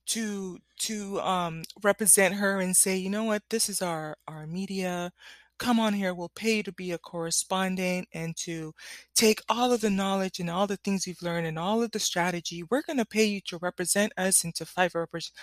to 0.07 0.59
to 0.79 1.19
um 1.21 1.63
represent 1.83 2.35
her 2.35 2.59
and 2.59 2.75
say, 2.75 2.95
you 2.97 3.09
know 3.09 3.23
what, 3.25 3.43
this 3.49 3.69
is 3.69 3.81
our 3.81 4.17
our 4.27 4.47
media. 4.47 5.11
Come 5.59 5.79
on 5.79 5.93
here, 5.93 6.13
we'll 6.13 6.29
pay 6.35 6.57
you 6.57 6.63
to 6.63 6.71
be 6.71 6.91
a 6.91 6.97
correspondent 6.99 8.07
and 8.13 8.35
to 8.37 8.73
take 9.15 9.41
all 9.49 9.71
of 9.73 9.81
the 9.81 9.89
knowledge 9.89 10.39
and 10.39 10.49
all 10.49 10.67
the 10.67 10.77
things 10.77 11.07
you've 11.07 11.21
learned 11.21 11.47
and 11.47 11.57
all 11.57 11.81
of 11.83 11.91
the 11.91 11.99
strategy. 11.99 12.63
We're 12.69 12.83
going 12.83 12.97
to 12.97 13.05
pay 13.05 13.25
you 13.25 13.41
to 13.47 13.57
represent 13.57 14.13
us 14.17 14.43
and 14.43 14.53
to 14.55 14.65
fight 14.65 14.91
for 14.91 15.01
represent. 15.01 15.33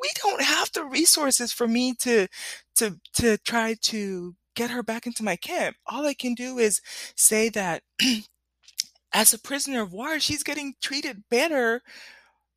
We 0.00 0.10
don't 0.22 0.42
have 0.42 0.70
the 0.72 0.84
resources 0.84 1.52
for 1.52 1.66
me 1.66 1.94
to 2.00 2.28
to 2.76 2.98
to 3.14 3.38
try 3.38 3.76
to 3.82 4.34
get 4.54 4.70
her 4.70 4.82
back 4.82 5.06
into 5.06 5.24
my 5.24 5.36
camp. 5.36 5.76
All 5.86 6.06
I 6.06 6.14
can 6.14 6.34
do 6.34 6.58
is 6.58 6.80
say 7.16 7.48
that 7.50 7.82
as 9.12 9.32
a 9.32 9.38
prisoner 9.38 9.82
of 9.82 9.92
war, 9.92 10.20
she's 10.20 10.42
getting 10.42 10.74
treated 10.82 11.24
better 11.30 11.82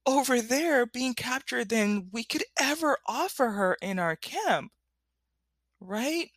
over 0.06 0.42
there 0.42 0.86
being 0.86 1.14
captured 1.14 1.70
than 1.70 2.10
we 2.12 2.24
could 2.24 2.44
ever 2.60 2.98
offer 3.08 3.52
her 3.52 3.78
in 3.82 4.00
our 4.00 4.16
camp, 4.16 4.72
right? 5.80 6.30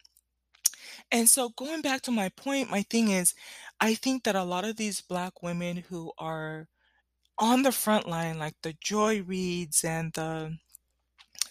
And 1.12 1.28
so 1.28 1.50
going 1.50 1.82
back 1.82 2.02
to 2.02 2.10
my 2.10 2.28
point, 2.30 2.70
my 2.70 2.82
thing 2.82 3.08
is, 3.10 3.34
I 3.80 3.94
think 3.94 4.24
that 4.24 4.36
a 4.36 4.44
lot 4.44 4.64
of 4.64 4.76
these 4.76 5.00
black 5.00 5.42
women 5.42 5.78
who 5.88 6.12
are 6.18 6.68
on 7.38 7.62
the 7.62 7.72
front 7.72 8.08
line, 8.08 8.38
like 8.38 8.54
the 8.62 8.74
Joy 8.80 9.20
Reids 9.22 9.84
and 9.84 10.12
the 10.14 10.58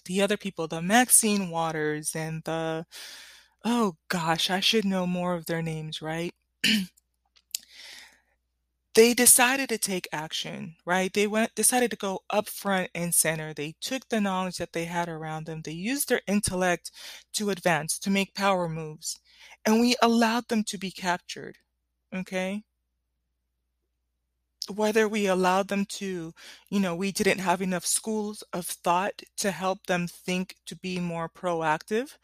the 0.06 0.22
other 0.22 0.38
people, 0.38 0.68
the 0.68 0.82
Maxine 0.82 1.50
Waters 1.50 2.16
and 2.16 2.44
the 2.44 2.86
oh 3.66 3.98
gosh, 4.10 4.50
I 4.50 4.60
should 4.62 4.86
know 4.86 5.06
more 5.08 5.34
of 5.36 5.46
their 5.48 5.62
names, 5.62 6.02
right? 6.02 6.34
they 8.96 9.14
decided 9.14 9.70
to 9.70 9.78
take 9.78 10.08
action, 10.12 10.76
right? 10.86 11.14
They 11.14 11.28
went 11.28 11.56
decided 11.56 11.92
to 11.92 11.98
go 11.98 12.22
up 12.30 12.48
front 12.50 12.90
and 12.96 13.14
center. 13.14 13.54
They 13.54 13.76
took 13.82 14.08
the 14.10 14.20
knowledge 14.22 14.58
that 14.58 14.74
they 14.74 14.86
had 14.86 15.08
around 15.10 15.46
them. 15.46 15.62
They 15.64 15.72
used 15.72 16.10
their 16.10 16.22
intellect 16.28 16.92
to 17.34 17.50
advance, 17.52 18.00
to 18.00 18.10
make 18.10 18.34
power 18.36 18.68
moves. 18.68 19.20
And 19.66 19.80
we 19.80 19.96
allowed 20.02 20.48
them 20.48 20.64
to 20.66 20.78
be 20.78 20.92
captured. 20.92 21.58
Okay? 22.14 22.64
Whether 24.74 25.08
we 25.08 25.28
allowed 25.28 25.68
them 25.68 25.86
to, 25.86 26.34
you 26.70 26.80
know, 26.80 26.96
we 26.96 27.12
didn't 27.12 27.40
have 27.40 27.62
enough 27.62 27.86
schools 27.86 28.44
of 28.54 28.66
thought 28.66 29.22
to 29.38 29.52
help 29.52 29.86
them 29.88 30.08
think 30.08 30.56
to 30.68 30.76
be 30.76 31.00
more 31.00 31.28
proactive 31.28 32.18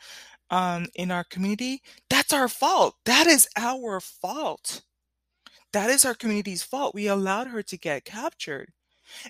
um, 0.52 0.86
in 0.96 1.10
our 1.10 1.24
community, 1.24 1.82
that's 2.10 2.34
our 2.34 2.48
fault. 2.48 2.96
That 3.06 3.26
is 3.26 3.48
our 3.58 4.00
fault 4.00 4.84
that 5.76 5.90
is 5.90 6.06
our 6.06 6.14
community's 6.14 6.64
fault. 6.64 6.96
We 6.96 7.08
allowed 7.08 7.48
her 7.48 7.62
to 7.62 7.78
get 7.78 8.06
captured. 8.06 8.72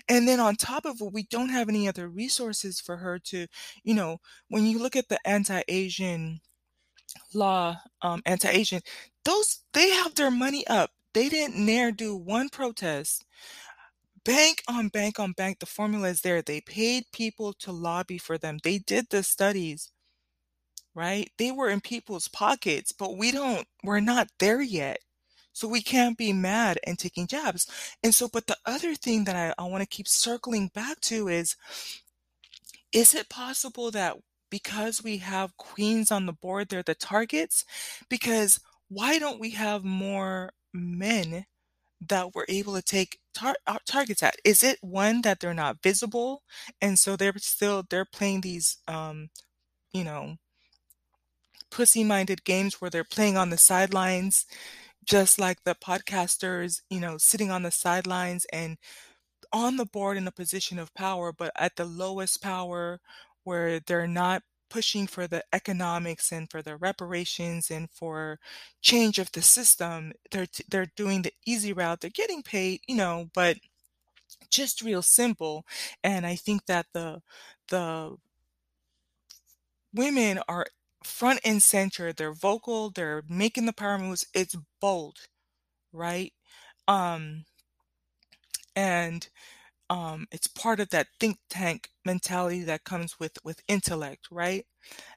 And 0.08 0.28
then 0.28 0.38
on 0.38 0.54
top 0.54 0.84
of 0.86 1.00
it, 1.00 1.12
we 1.12 1.24
don't 1.24 1.48
have 1.48 1.68
any 1.68 1.88
other 1.88 2.08
resources 2.08 2.80
for 2.80 2.96
her 2.98 3.18
to, 3.30 3.48
you 3.82 3.94
know, 3.94 4.18
when 4.48 4.64
you 4.64 4.78
look 4.78 4.94
at 4.94 5.08
the 5.08 5.18
anti-Asian 5.26 6.40
law, 7.34 7.78
um, 8.02 8.22
anti-Asian, 8.26 8.82
those 9.24 9.60
they 9.72 9.90
have 9.90 10.14
their 10.14 10.30
money 10.30 10.66
up. 10.66 10.90
They 11.14 11.28
didn't 11.28 11.64
near 11.64 11.92
do 11.92 12.16
one 12.16 12.48
protest. 12.48 13.24
Bank 14.24 14.62
on 14.68 14.88
bank 14.88 15.18
on 15.20 15.32
bank, 15.32 15.60
the 15.60 15.66
formula 15.66 16.08
is 16.08 16.22
there. 16.22 16.42
They 16.42 16.60
paid 16.60 17.04
people 17.12 17.52
to 17.60 17.72
lobby 17.72 18.18
for 18.18 18.38
them. 18.38 18.58
They 18.62 18.78
did 18.78 19.08
the 19.10 19.22
studies, 19.22 19.90
right? 20.94 21.30
They 21.38 21.52
were 21.52 21.68
in 21.68 21.80
people's 21.80 22.28
pockets, 22.28 22.92
but 22.92 23.16
we 23.16 23.30
don't, 23.32 23.66
we're 23.84 24.00
not 24.00 24.28
there 24.38 24.60
yet. 24.62 24.98
So 25.52 25.68
we 25.68 25.80
can't 25.80 26.18
be 26.18 26.32
mad 26.34 26.78
and 26.86 26.98
taking 26.98 27.26
jabs. 27.26 27.66
And 28.02 28.14
so, 28.14 28.28
but 28.28 28.46
the 28.46 28.58
other 28.66 28.94
thing 28.94 29.24
that 29.24 29.36
I, 29.36 29.54
I 29.62 29.66
want 29.68 29.82
to 29.82 29.88
keep 29.88 30.08
circling 30.08 30.70
back 30.74 31.00
to 31.02 31.28
is 31.28 31.56
is 32.92 33.14
it 33.14 33.28
possible 33.28 33.90
that 33.90 34.16
because 34.50 35.02
we 35.02 35.18
have 35.18 35.56
queens 35.56 36.10
on 36.10 36.26
the 36.26 36.32
board, 36.32 36.68
they're 36.68 36.82
the 36.82 36.94
targets? 36.94 37.64
Because 38.08 38.60
why 38.88 39.18
don't 39.18 39.40
we 39.40 39.50
have 39.50 39.84
more 39.84 40.52
men 40.72 41.46
that 42.08 42.34
we're 42.34 42.46
able 42.48 42.74
to 42.74 42.82
take 42.82 43.18
tar- 43.34 43.56
uh, 43.66 43.78
targets 43.86 44.22
at? 44.22 44.36
Is 44.44 44.62
it 44.62 44.78
one 44.82 45.22
that 45.22 45.40
they're 45.40 45.54
not 45.54 45.82
visible 45.82 46.42
and 46.80 46.98
so 46.98 47.16
they're 47.16 47.34
still 47.38 47.84
they're 47.88 48.06
playing 48.06 48.42
these 48.42 48.78
um, 48.88 49.30
you 49.92 50.04
know, 50.04 50.36
pussy 51.70 52.04
minded 52.04 52.44
games 52.44 52.80
where 52.80 52.90
they're 52.90 53.04
playing 53.04 53.36
on 53.36 53.50
the 53.50 53.56
sidelines 53.58 54.46
just 55.04 55.38
like 55.38 55.64
the 55.64 55.74
podcasters, 55.74 56.82
you 56.90 57.00
know, 57.00 57.16
sitting 57.18 57.50
on 57.50 57.62
the 57.62 57.70
sidelines 57.72 58.46
and 58.52 58.78
on 59.52 59.76
the 59.76 59.86
board 59.86 60.16
in 60.16 60.26
a 60.28 60.32
position 60.32 60.78
of 60.78 60.94
power, 60.94 61.32
but 61.32 61.52
at 61.56 61.76
the 61.76 61.84
lowest 61.84 62.42
power 62.42 63.00
where 63.46 63.80
they're 63.80 64.08
not 64.08 64.44
pushing 64.70 65.06
for 65.08 65.28
the 65.28 65.44
economics 65.54 66.32
and 66.32 66.50
for 66.50 66.62
the 66.62 66.76
reparations 66.76 67.70
and 67.70 67.90
for 67.90 68.40
change 68.82 69.18
of 69.18 69.32
the 69.32 69.42
system. 69.42 70.12
They're 70.32 70.48
they're 70.70 70.92
doing 70.96 71.22
the 71.22 71.32
easy 71.46 71.72
route. 71.72 72.02
They're 72.02 72.10
getting 72.10 72.42
paid, 72.42 72.82
you 72.88 72.96
know, 72.96 73.30
but 73.34 73.58
just 74.50 74.82
real 74.82 75.02
simple. 75.02 75.66
And 76.04 76.26
I 76.26 76.36
think 76.36 76.66
that 76.66 76.86
the 76.94 77.22
the 77.68 78.16
women 79.92 80.40
are 80.48 80.66
front 81.04 81.40
and 81.44 81.62
center. 81.62 82.12
They're 82.12 82.32
vocal. 82.32 82.90
They're 82.90 83.22
making 83.28 83.66
the 83.66 83.72
power 83.72 83.98
moves. 83.98 84.26
It's 84.34 84.56
bold 84.80 85.18
right? 85.92 86.32
Um, 86.88 87.44
and 88.74 89.28
um, 89.90 90.26
it's 90.32 90.46
part 90.48 90.80
of 90.80 90.90
that 90.90 91.08
think 91.20 91.38
tank 91.50 91.90
mentality 92.04 92.62
that 92.64 92.84
comes 92.84 93.18
with 93.20 93.38
with 93.44 93.60
intellect, 93.68 94.28
right? 94.30 94.66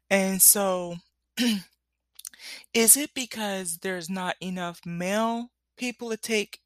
And 0.10 0.42
so, 0.42 0.98
is 2.74 2.98
it 2.98 3.14
because 3.14 3.78
there's 3.80 4.10
not 4.10 4.36
enough 4.42 4.82
male 4.86 5.52
people 5.78 6.10
to 6.10 6.18
take 6.18 6.60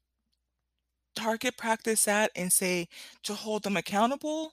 target 1.16 1.56
practice 1.56 2.08
at 2.08 2.30
and 2.36 2.52
say 2.52 2.88
to 3.22 3.34
hold 3.34 3.62
them 3.62 3.76
accountable? 3.76 4.52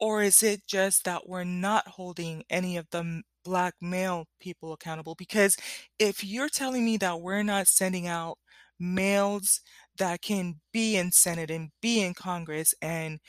Or 0.00 0.22
is 0.22 0.42
it 0.42 0.62
just 0.68 1.04
that 1.04 1.28
we're 1.28 1.44
not 1.44 1.88
holding 1.88 2.44
any 2.50 2.76
of 2.76 2.88
the 2.90 3.22
black 3.44 3.74
male 3.80 4.26
people 4.40 4.72
accountable? 4.72 5.14
Because 5.16 5.56
if 5.98 6.24
you're 6.24 6.48
telling 6.50 6.84
me 6.84 6.96
that 6.98 7.20
we're 7.22 7.42
not 7.44 7.68
sending 7.68 8.06
out 8.06 8.38
males 8.80 9.60
that 9.98 10.22
can 10.22 10.60
be 10.72 10.96
in 10.96 11.12
Senate 11.12 11.50
and 11.50 11.70
be 11.82 12.02
in 12.02 12.14
Congress 12.14 12.74
and 12.82 13.20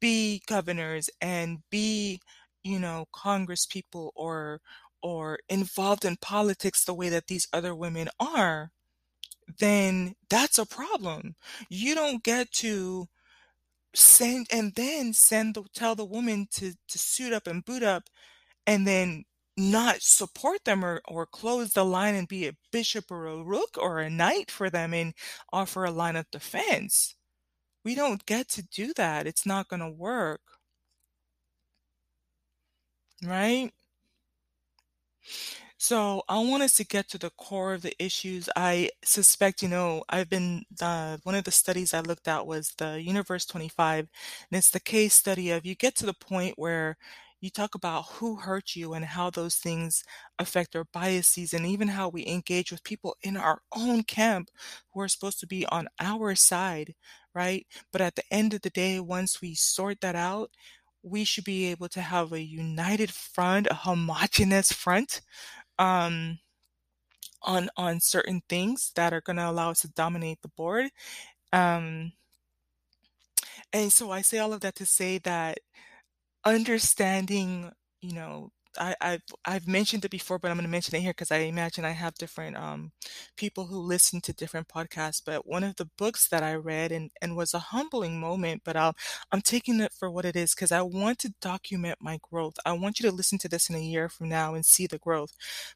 be 0.00 0.42
governors 0.46 1.10
and 1.20 1.60
be, 1.70 2.20
you 2.62 2.78
know, 2.78 3.06
Congress 3.12 3.66
people 3.66 4.12
or 4.16 4.60
or 5.02 5.38
involved 5.48 6.04
in 6.04 6.16
politics 6.16 6.84
the 6.84 6.94
way 6.94 7.08
that 7.08 7.26
these 7.28 7.48
other 7.52 7.74
women 7.74 8.08
are, 8.20 8.70
then 9.58 10.14
that's 10.30 10.58
a 10.58 10.66
problem. 10.66 11.34
You 11.70 11.94
don't 11.94 12.22
get 12.24 12.52
to 12.54 13.08
send 13.94 14.46
and 14.52 14.74
then 14.76 15.12
send 15.12 15.54
the 15.54 15.64
tell 15.74 15.94
the 15.96 16.04
woman 16.04 16.46
to 16.52 16.74
to 16.88 16.98
suit 16.98 17.32
up 17.32 17.46
and 17.46 17.64
boot 17.64 17.82
up 17.82 18.04
and 18.66 18.86
then 18.86 19.24
not 19.60 20.02
support 20.02 20.64
them 20.64 20.84
or 20.84 21.00
or 21.08 21.26
close 21.26 21.72
the 21.74 21.84
line 21.84 22.14
and 22.16 22.28
be 22.28 22.46
a 22.48 22.56
bishop 22.72 23.10
or 23.10 23.26
a 23.26 23.42
rook 23.44 23.76
or 23.78 24.00
a 24.00 24.10
knight 24.10 24.50
for 24.50 24.70
them 24.70 24.94
and 24.94 25.14
offer 25.52 25.84
a 25.84 25.90
line 25.92 26.16
of 26.16 26.30
defense. 26.30 27.14
We 27.84 27.94
don't 27.94 28.26
get 28.26 28.48
to 28.50 28.62
do 28.62 28.94
that. 28.94 29.26
It's 29.26 29.46
not 29.46 29.68
going 29.68 29.80
to 29.80 29.90
work. 29.90 30.42
Right? 33.24 33.72
So 35.78 36.22
I 36.28 36.38
want 36.40 36.62
us 36.62 36.74
to 36.74 36.84
get 36.84 37.08
to 37.10 37.18
the 37.18 37.30
core 37.30 37.72
of 37.74 37.82
the 37.82 37.94
issues. 38.02 38.48
I 38.54 38.90
suspect, 39.02 39.62
you 39.62 39.68
know, 39.68 40.04
I've 40.10 40.28
been, 40.28 40.64
uh, 40.80 41.18
one 41.22 41.34
of 41.34 41.44
the 41.44 41.50
studies 41.50 41.94
I 41.94 42.00
looked 42.00 42.28
at 42.28 42.46
was 42.46 42.74
the 42.76 43.00
Universe 43.00 43.46
25, 43.46 44.00
and 44.50 44.58
it's 44.58 44.70
the 44.70 44.80
case 44.80 45.14
study 45.14 45.50
of 45.50 45.64
you 45.64 45.74
get 45.74 45.96
to 45.96 46.06
the 46.06 46.12
point 46.14 46.54
where 46.58 46.96
you 47.40 47.50
talk 47.50 47.74
about 47.74 48.06
who 48.06 48.36
hurt 48.36 48.76
you 48.76 48.92
and 48.94 49.04
how 49.04 49.30
those 49.30 49.56
things 49.56 50.04
affect 50.38 50.76
our 50.76 50.84
biases 50.92 51.52
and 51.54 51.66
even 51.66 51.88
how 51.88 52.08
we 52.08 52.26
engage 52.26 52.70
with 52.70 52.84
people 52.84 53.16
in 53.22 53.36
our 53.36 53.60
own 53.76 54.02
camp 54.02 54.50
who 54.92 55.00
are 55.00 55.08
supposed 55.08 55.40
to 55.40 55.46
be 55.46 55.66
on 55.66 55.88
our 56.00 56.34
side, 56.34 56.94
right? 57.34 57.66
But 57.92 58.00
at 58.02 58.16
the 58.16 58.24
end 58.30 58.54
of 58.54 58.62
the 58.62 58.70
day, 58.70 59.00
once 59.00 59.40
we 59.40 59.54
sort 59.54 60.00
that 60.02 60.16
out, 60.16 60.50
we 61.02 61.24
should 61.24 61.44
be 61.44 61.66
able 61.66 61.88
to 61.88 62.00
have 62.02 62.32
a 62.32 62.42
united 62.42 63.10
front, 63.10 63.68
a 63.70 63.74
homogenous 63.74 64.72
front, 64.72 65.22
um, 65.78 66.38
on 67.42 67.70
on 67.76 68.00
certain 68.00 68.42
things 68.48 68.92
that 68.96 69.12
are 69.12 69.20
going 69.22 69.36
to 69.36 69.48
allow 69.48 69.70
us 69.70 69.80
to 69.80 69.88
dominate 69.88 70.40
the 70.42 70.48
board. 70.48 70.90
Um, 71.52 72.12
and 73.72 73.92
so 73.92 74.10
I 74.10 74.22
say 74.22 74.38
all 74.38 74.52
of 74.52 74.60
that 74.60 74.74
to 74.76 74.86
say 74.86 75.18
that 75.18 75.58
understanding, 76.44 77.72
you 78.00 78.14
know, 78.14 78.50
I, 78.78 78.94
I've 79.00 79.22
I've 79.44 79.66
mentioned 79.66 80.04
it 80.04 80.12
before, 80.12 80.38
but 80.38 80.50
I'm 80.50 80.56
going 80.56 80.64
to 80.64 80.70
mention 80.70 80.94
it 80.94 81.00
here 81.00 81.10
because 81.10 81.32
I 81.32 81.38
imagine 81.38 81.84
I 81.84 81.90
have 81.90 82.14
different 82.14 82.56
um, 82.56 82.92
people 83.36 83.66
who 83.66 83.80
listen 83.80 84.20
to 84.22 84.32
different 84.32 84.68
podcasts. 84.68 85.20
But 85.24 85.46
one 85.46 85.64
of 85.64 85.76
the 85.76 85.90
books 85.98 86.28
that 86.28 86.42
I 86.44 86.54
read 86.54 86.92
and, 86.92 87.10
and 87.20 87.36
was 87.36 87.52
a 87.52 87.58
humbling 87.58 88.20
moment, 88.20 88.62
but 88.64 88.76
I'll, 88.76 88.94
I'm 89.32 89.40
taking 89.42 89.80
it 89.80 89.92
for 89.92 90.08
what 90.10 90.24
it 90.24 90.36
is 90.36 90.54
because 90.54 90.70
I 90.72 90.82
want 90.82 91.18
to 91.20 91.34
document 91.40 91.98
my 92.00 92.18
growth. 92.30 92.54
I 92.64 92.72
want 92.72 93.00
you 93.00 93.08
to 93.10 93.14
listen 93.16 93.38
to 93.38 93.48
this 93.48 93.68
in 93.68 93.74
a 93.76 93.80
year 93.80 94.08
from 94.08 94.28
now 94.28 94.54
and 94.54 94.64
see 94.64 94.86
the 94.86 94.98
growth. 94.98 95.32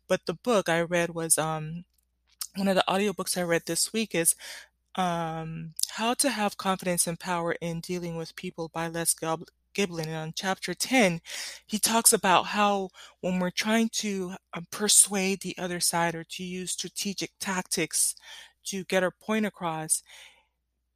But 0.08 0.26
the 0.26 0.34
book 0.34 0.68
I 0.68 0.80
read 0.82 1.10
was 1.10 1.36
um, 1.36 1.84
one 2.56 2.68
of 2.68 2.76
the 2.76 2.84
audiobooks 2.88 3.36
I 3.36 3.42
read 3.42 3.62
this 3.66 3.92
week 3.92 4.14
is 4.14 4.34
um, 4.96 5.74
How 5.90 6.14
to 6.14 6.30
Have 6.30 6.56
Confidence 6.56 7.06
and 7.06 7.18
Power 7.18 7.52
in 7.60 7.80
Dealing 7.80 8.16
with 8.16 8.36
People 8.36 8.68
by 8.68 8.88
Les 8.88 9.14
Giblin. 9.14 10.06
And 10.06 10.14
on 10.16 10.32
chapter 10.36 10.74
10, 10.74 11.20
he 11.66 11.78
talks 11.78 12.12
about 12.12 12.46
how 12.46 12.90
when 13.20 13.38
we're 13.38 13.50
trying 13.50 13.88
to 13.94 14.34
uh, 14.54 14.60
persuade 14.70 15.40
the 15.40 15.56
other 15.58 15.80
side 15.80 16.14
or 16.14 16.24
to 16.24 16.44
use 16.44 16.72
strategic 16.72 17.30
tactics 17.40 18.14
to 18.66 18.84
get 18.84 19.02
our 19.02 19.10
point 19.10 19.46
across, 19.46 20.02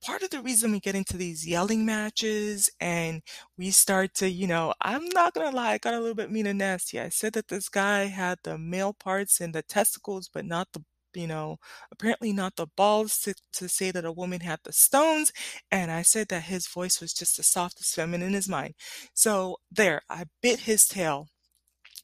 part 0.03 0.23
of 0.23 0.31
the 0.31 0.41
reason 0.41 0.71
we 0.73 0.81
get 0.81 0.95
into 0.95 1.17
these 1.17 1.47
yelling 1.47 1.85
matches 1.85 2.71
and 2.81 3.23
we 3.57 3.71
start 3.71 4.15
to, 4.15 4.29
you 4.31 4.47
know, 4.47 4.73
I'm 4.81 5.09
not 5.11 5.35
gonna 5.35 5.55
lie, 5.55 5.73
I 5.73 5.79
got 5.79 5.95
a 5.95 6.01
little 6.01 6.15
bit 6.15 6.31
mean 6.31 6.47
and 6.47 6.59
nasty. 6.59 7.01
I 7.01 7.09
said 7.09 7.33
that 7.35 7.49
this 7.49 7.69
guy 7.69 8.05
had 8.07 8.39
the 8.45 8.59
male 8.59 8.93
parts 8.93 9.41
and 9.41 9.55
the 9.55 9.63
testicles, 9.63 10.31
but 10.33 10.45
not 10.47 10.69
the 10.73 10.85
you 11.15 11.27
know, 11.27 11.59
apparently 11.93 12.33
not 12.33 12.57
the 12.57 12.67
balls 12.77 13.19
to, 13.21 13.35
to 13.55 13.69
say 13.69 13.91
that 13.91 14.05
a 14.05 14.13
woman 14.13 14.41
had 14.41 14.61
the 14.65 14.73
stones. 14.73 15.33
And 15.71 15.91
I 15.91 16.03
said 16.03 16.29
that 16.29 16.45
his 16.45 16.67
voice 16.67 17.01
was 17.01 17.13
just 17.13 17.37
the 17.37 17.43
softest 17.43 17.95
feminine 17.95 18.29
in 18.29 18.35
his 18.35 18.49
mind. 18.49 18.75
So 19.15 19.59
there, 19.71 20.03
I 20.09 20.25
bit 20.43 20.61
his 20.61 20.87
tail. 20.87 21.29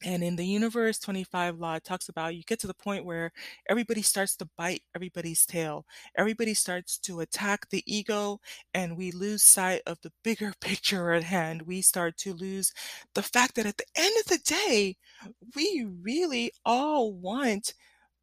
And 0.03 0.23
in 0.23 0.35
the 0.35 0.45
Universe 0.45 0.99
25 0.99 1.57
law, 1.57 1.75
it 1.75 1.83
talks 1.85 2.09
about 2.09 2.35
you 2.35 2.43
get 2.43 2.59
to 2.59 2.67
the 2.67 2.73
point 2.73 3.05
where 3.05 3.31
everybody 3.69 4.01
starts 4.01 4.35
to 4.37 4.49
bite 4.57 4.81
everybody's 4.93 5.45
tail. 5.45 5.85
Everybody 6.17 6.53
starts 6.53 6.97
to 6.99 7.21
attack 7.21 7.69
the 7.69 7.81
ego, 7.87 8.39
and 8.73 8.97
we 8.97 9.11
lose 9.11 9.43
sight 9.43 9.81
of 9.87 9.97
the 10.01 10.11
bigger 10.23 10.53
picture 10.61 11.11
at 11.11 11.23
hand. 11.23 11.63
We 11.63 11.81
start 11.81 12.17
to 12.17 12.33
lose 12.33 12.73
the 13.13 13.23
fact 13.23 13.55
that 13.55 13.65
at 13.65 13.77
the 13.77 13.85
end 13.95 14.13
of 14.19 14.25
the 14.25 14.39
day, 14.39 14.97
we 15.55 15.87
really 16.01 16.51
all 16.65 17.13
want 17.13 17.73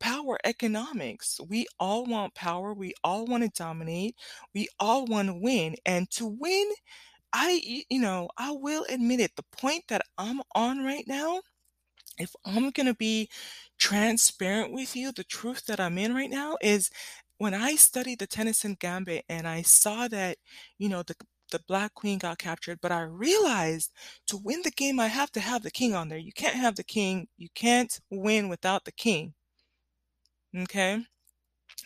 power 0.02 0.36
economics. 0.44 1.40
We 1.48 1.66
all 1.78 2.04
want 2.04 2.34
power. 2.34 2.74
We 2.74 2.92
all 3.04 3.24
want 3.24 3.44
to 3.44 3.50
dominate. 3.56 4.16
We 4.52 4.68
all 4.80 5.06
want 5.06 5.28
to 5.28 5.34
win. 5.34 5.76
And 5.86 6.10
to 6.12 6.26
win, 6.26 6.68
I, 7.32 7.84
you 7.88 8.00
know, 8.00 8.28
I 8.36 8.50
will 8.50 8.84
admit 8.90 9.20
it. 9.20 9.36
The 9.36 9.44
point 9.56 9.84
that 9.88 10.02
I'm 10.18 10.42
on 10.56 10.84
right 10.84 11.04
now, 11.06 11.40
if 12.18 12.34
I'm 12.44 12.70
going 12.70 12.86
to 12.86 12.94
be 12.94 13.28
transparent 13.78 14.72
with 14.72 14.96
you, 14.96 15.12
the 15.12 15.24
truth 15.24 15.66
that 15.66 15.80
I'm 15.80 15.98
in 15.98 16.14
right 16.14 16.30
now 16.30 16.58
is 16.60 16.90
when 17.38 17.54
I 17.54 17.76
studied 17.76 18.18
the 18.18 18.26
Tennison 18.26 18.78
Gambit 18.80 19.24
and 19.28 19.46
I 19.46 19.62
saw 19.62 20.08
that, 20.08 20.38
you 20.78 20.88
know, 20.88 21.02
the 21.04 21.14
the 21.52 21.60
black 21.68 21.94
queen 21.94 22.18
got 22.18 22.38
captured, 22.38 22.78
but 22.80 22.90
I 22.90 23.02
realized 23.02 23.92
to 24.26 24.38
win 24.38 24.62
the 24.64 24.70
game, 24.70 24.98
I 24.98 25.08
have 25.08 25.30
to 25.32 25.40
have 25.40 25.62
the 25.62 25.70
king 25.70 25.94
on 25.94 26.08
there. 26.08 26.18
You 26.18 26.32
can't 26.32 26.56
have 26.56 26.76
the 26.76 26.84
king. 26.84 27.28
You 27.36 27.48
can't 27.54 28.00
win 28.10 28.48
without 28.48 28.86
the 28.86 28.92
king. 28.92 29.34
Okay? 30.56 31.04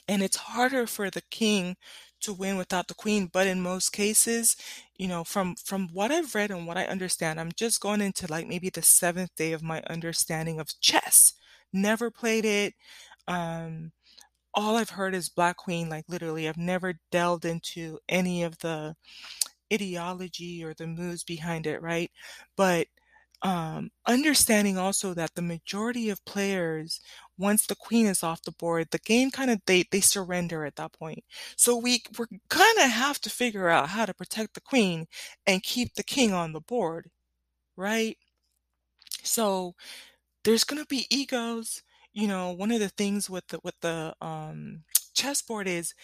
And 0.08 0.22
it's 0.22 0.36
harder 0.36 0.86
for 0.86 1.10
the 1.10 1.22
king 1.30 1.76
to 2.22 2.32
win 2.32 2.56
without 2.56 2.88
the 2.88 2.94
queen, 2.94 3.28
but 3.32 3.46
in 3.46 3.60
most 3.62 3.92
cases, 3.92 4.56
you 4.96 5.08
know, 5.08 5.24
from 5.24 5.56
from 5.56 5.88
what 5.92 6.10
I've 6.12 6.34
read 6.34 6.50
and 6.50 6.66
what 6.66 6.78
I 6.78 6.86
understand, 6.86 7.40
I'm 7.40 7.52
just 7.56 7.80
going 7.80 8.00
into 8.00 8.26
like 8.30 8.46
maybe 8.48 8.70
the 8.70 8.82
seventh 8.82 9.34
day 9.36 9.52
of 9.52 9.62
my 9.62 9.82
understanding 9.88 10.60
of 10.60 10.80
chess. 10.80 11.34
Never 11.72 12.10
played 12.10 12.44
it. 12.46 12.74
Um, 13.28 13.92
all 14.54 14.76
I've 14.76 14.90
heard 14.90 15.14
is 15.14 15.28
Black 15.30 15.56
Queen, 15.58 15.88
like 15.90 16.06
literally. 16.08 16.48
I've 16.48 16.56
never 16.58 16.94
delved 17.12 17.44
into 17.46 17.98
any 18.08 18.42
of 18.44 18.58
the 18.60 18.96
ideology 19.72 20.62
or 20.64 20.74
the 20.74 20.86
moves 20.86 21.24
behind 21.24 21.66
it, 21.66 21.82
right? 21.82 22.10
But 22.56 22.88
um, 23.42 23.90
understanding 24.06 24.78
also 24.78 25.14
that 25.14 25.34
the 25.34 25.42
majority 25.42 26.10
of 26.10 26.24
players, 26.24 27.00
once 27.38 27.66
the 27.66 27.76
queen 27.76 28.06
is 28.06 28.22
off 28.22 28.42
the 28.42 28.52
board, 28.52 28.88
the 28.90 28.98
game 28.98 29.30
kind 29.30 29.50
of 29.50 29.60
they 29.66 29.84
they 29.90 30.00
surrender 30.00 30.64
at 30.64 30.76
that 30.76 30.92
point. 30.92 31.24
So 31.56 31.76
we 31.76 32.02
we're 32.18 32.26
gonna 32.48 32.88
have 32.88 33.20
to 33.22 33.30
figure 33.30 33.68
out 33.68 33.90
how 33.90 34.06
to 34.06 34.14
protect 34.14 34.54
the 34.54 34.60
queen 34.60 35.06
and 35.46 35.62
keep 35.62 35.94
the 35.94 36.02
king 36.04 36.32
on 36.32 36.52
the 36.52 36.60
board, 36.60 37.10
right? 37.76 38.18
So 39.22 39.74
there's 40.44 40.64
gonna 40.64 40.86
be 40.86 41.06
egos. 41.10 41.82
You 42.12 42.28
know, 42.28 42.52
one 42.52 42.72
of 42.72 42.80
the 42.80 42.90
things 42.90 43.30
with 43.30 43.46
the 43.48 43.60
with 43.64 43.76
the 43.82 44.14
um, 44.22 44.84
chessboard 45.14 45.68
is 45.68 45.94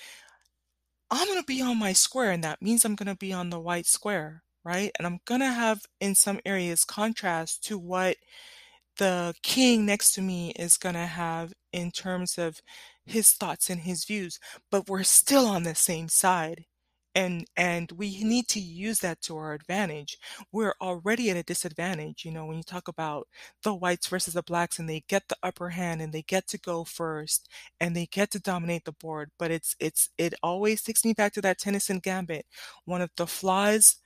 I'm 1.11 1.29
gonna 1.29 1.45
be 1.45 1.61
on 1.63 1.79
my 1.79 1.93
square, 1.93 2.31
and 2.33 2.43
that 2.45 2.63
means 2.63 2.85
I'm 2.85 2.97
gonna 2.97 3.15
be 3.17 3.33
on 3.33 3.51
the 3.51 3.61
white 3.61 3.87
square 3.87 4.43
right? 4.65 4.91
And 4.99 5.07
I'm 5.07 5.21
going 5.25 5.41
to 5.41 5.53
have 5.53 5.83
in 6.01 6.15
some 6.15 6.41
areas 6.47 6.85
contrast 6.85 7.65
to 7.65 7.79
what 7.79 8.17
the 8.99 9.35
king 9.43 9.87
next 9.87 10.13
to 10.15 10.23
me 10.23 10.53
is 10.59 10.77
going 10.77 10.95
to 10.95 11.07
have 11.07 11.53
in 11.73 11.91
terms 11.91 12.39
of 12.39 12.61
his 13.07 13.33
thoughts 13.33 13.71
and 13.71 13.81
his 13.81 14.05
views, 14.05 14.39
but 14.71 14.89
we're 14.89 15.03
still 15.03 15.47
on 15.47 15.63
the 15.65 15.75
same 15.75 16.09
side 16.09 16.67
and 17.15 17.45
and 17.57 17.93
we 17.93 18.23
need 18.25 18.49
to 18.49 18.61
use 18.61 19.01
that 19.01 19.21
to 19.21 19.37
our 19.37 19.53
advantage 19.53 20.19
we're 20.53 20.75
already 20.81 21.31
at 21.31 21.37
a 21.37 21.43
disadvantage 21.43 22.25
you 22.25 22.31
know 22.31 22.47
when 22.47 22.57
you 22.57 22.63
talk 22.63 22.89
about 22.89 23.29
the 23.63 23.75
whites 23.75 24.07
versus 24.09 24.35
the 24.35 24.43
blacks 24.43 24.79
and 24.79 24.89
they 24.89 25.05
get 25.09 25.23
the 25.29 25.37
upper 25.43 25.71
hand 25.71 26.01
and 26.01 26.13
they 26.13 26.23
get 26.23 26.47
to 26.47 26.59
go 26.59 26.85
first 26.85 27.49
and 27.81 27.95
they 27.95 28.07
get 28.07 28.31
to 28.31 28.41
dominate 28.41 28.85
the 28.85 28.93
board 28.93 29.31
but 29.39 29.51
it's 29.51 29.77
it's 29.81 30.09
it 30.19 30.35
always 30.43 30.83
takes 30.83 31.05
me 31.05 31.13
back 31.13 31.33
to 31.33 31.41
that 31.41 31.59
tennison 31.59 32.01
gambit 32.01 32.47
one 32.85 33.03
of 33.03 33.11
the 33.17 33.27
flaws 33.27 33.97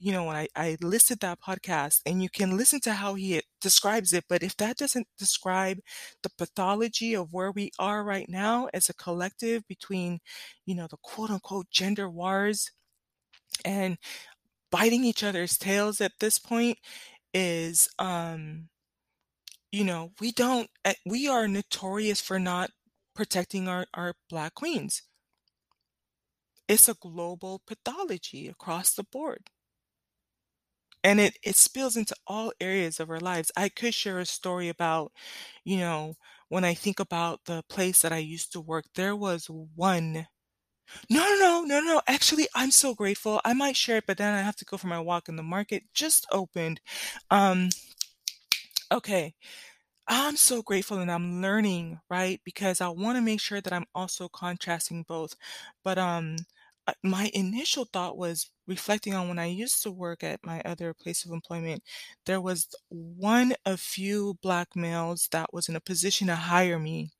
you 0.00 0.12
know, 0.12 0.28
I, 0.28 0.48
I 0.56 0.76
listed 0.80 1.20
that 1.20 1.40
podcast 1.40 2.00
and 2.06 2.22
you 2.22 2.28
can 2.28 2.56
listen 2.56 2.80
to 2.80 2.94
how 2.94 3.14
he 3.14 3.40
describes 3.60 4.12
it. 4.12 4.24
But 4.28 4.42
if 4.42 4.56
that 4.56 4.76
doesn't 4.76 5.06
describe 5.18 5.78
the 6.22 6.30
pathology 6.30 7.14
of 7.14 7.32
where 7.32 7.52
we 7.52 7.70
are 7.78 8.02
right 8.04 8.28
now 8.28 8.68
as 8.74 8.88
a 8.88 8.94
collective 8.94 9.66
between, 9.68 10.18
you 10.64 10.74
know, 10.74 10.86
the 10.90 10.96
quote 11.02 11.30
unquote 11.30 11.70
gender 11.70 12.10
wars 12.10 12.70
and 13.64 13.98
biting 14.70 15.04
each 15.04 15.22
other's 15.24 15.58
tails 15.58 16.00
at 16.00 16.12
this 16.20 16.38
point 16.38 16.78
is, 17.34 17.88
um, 17.98 18.68
you 19.72 19.84
know, 19.84 20.12
we 20.20 20.32
don't, 20.32 20.68
eh, 20.84 20.94
we 21.04 21.28
are 21.28 21.48
notorious 21.48 22.20
for 22.20 22.38
not 22.38 22.70
protecting 23.14 23.68
our, 23.68 23.86
our 23.94 24.14
black 24.28 24.54
queens. 24.54 25.02
It's 26.68 26.88
a 26.88 26.94
global 26.94 27.62
pathology 27.66 28.48
across 28.48 28.94
the 28.94 29.04
board. 29.04 29.50
And 31.06 31.20
it 31.20 31.38
it 31.44 31.56
spills 31.56 31.96
into 31.96 32.16
all 32.28 32.52
areas 32.60 33.00
of 33.00 33.10
our 33.10 33.20
lives. 33.20 33.52
I 33.56 33.70
could 33.70 33.94
share 33.94 34.20
a 34.20 34.26
story 34.26 34.68
about, 34.70 35.12
you 35.64 35.78
know, 35.78 36.16
when 36.50 36.64
I 36.64 36.74
think 36.74 37.00
about 37.00 37.40
the 37.46 37.64
place 37.70 38.02
that 38.02 38.12
I 38.14 38.18
used 38.18 38.52
to 38.54 38.60
work, 38.62 38.86
there 38.96 39.16
was 39.16 39.46
one 39.76 40.26
No, 41.10 41.24
no, 41.40 41.64
no, 41.66 41.80
no, 41.80 41.80
no, 41.80 42.02
actually, 42.08 42.48
I'm 42.54 42.70
so 42.72 42.94
grateful. 42.94 43.40
I 43.44 43.54
might 43.54 43.76
share 43.76 43.98
it, 43.98 44.06
but 44.06 44.18
then 44.18 44.34
I 44.34 44.42
have 44.42 44.56
to 44.58 44.64
go 44.66 44.76
for 44.78 44.88
my 44.88 45.00
walk, 45.00 45.28
and 45.28 45.38
the 45.38 45.42
market 45.44 45.84
just 45.94 46.26
opened. 46.32 46.80
Um 47.30 47.70
Okay. 48.92 49.34
I'm 50.08 50.36
so 50.36 50.62
grateful 50.62 50.98
and 50.98 51.10
I'm 51.10 51.42
learning, 51.42 52.00
right? 52.10 52.40
Because 52.44 52.80
I 52.80 52.88
wanna 52.88 53.22
make 53.22 53.40
sure 53.40 53.60
that 53.62 53.72
I'm 53.72 53.86
also 53.94 54.28
contrasting 54.28 55.04
both. 55.08 55.34
But, 55.84 55.98
um, 55.98 56.36
my 57.02 57.30
initial 57.34 57.84
thought 57.86 58.16
was 58.18 58.50
reflecting 58.66 59.14
on 59.14 59.28
when 59.28 59.38
I 59.38 59.46
used 59.46 59.82
to 59.84 59.90
work 59.92 60.22
at 60.24 60.40
my 60.44 60.60
other 60.64 60.94
place 60.94 61.24
of 61.24 61.32
employment, 61.32 61.82
there 62.26 62.40
was 62.40 62.68
one 62.90 63.54
of 63.64 63.80
few 63.80 64.34
black 64.42 64.74
males 64.76 65.28
that 65.32 65.52
was 65.52 65.68
in 65.68 65.76
a 65.76 65.80
position 65.80 66.26
to 66.28 66.36
hire 66.36 66.78
me, 66.78 67.10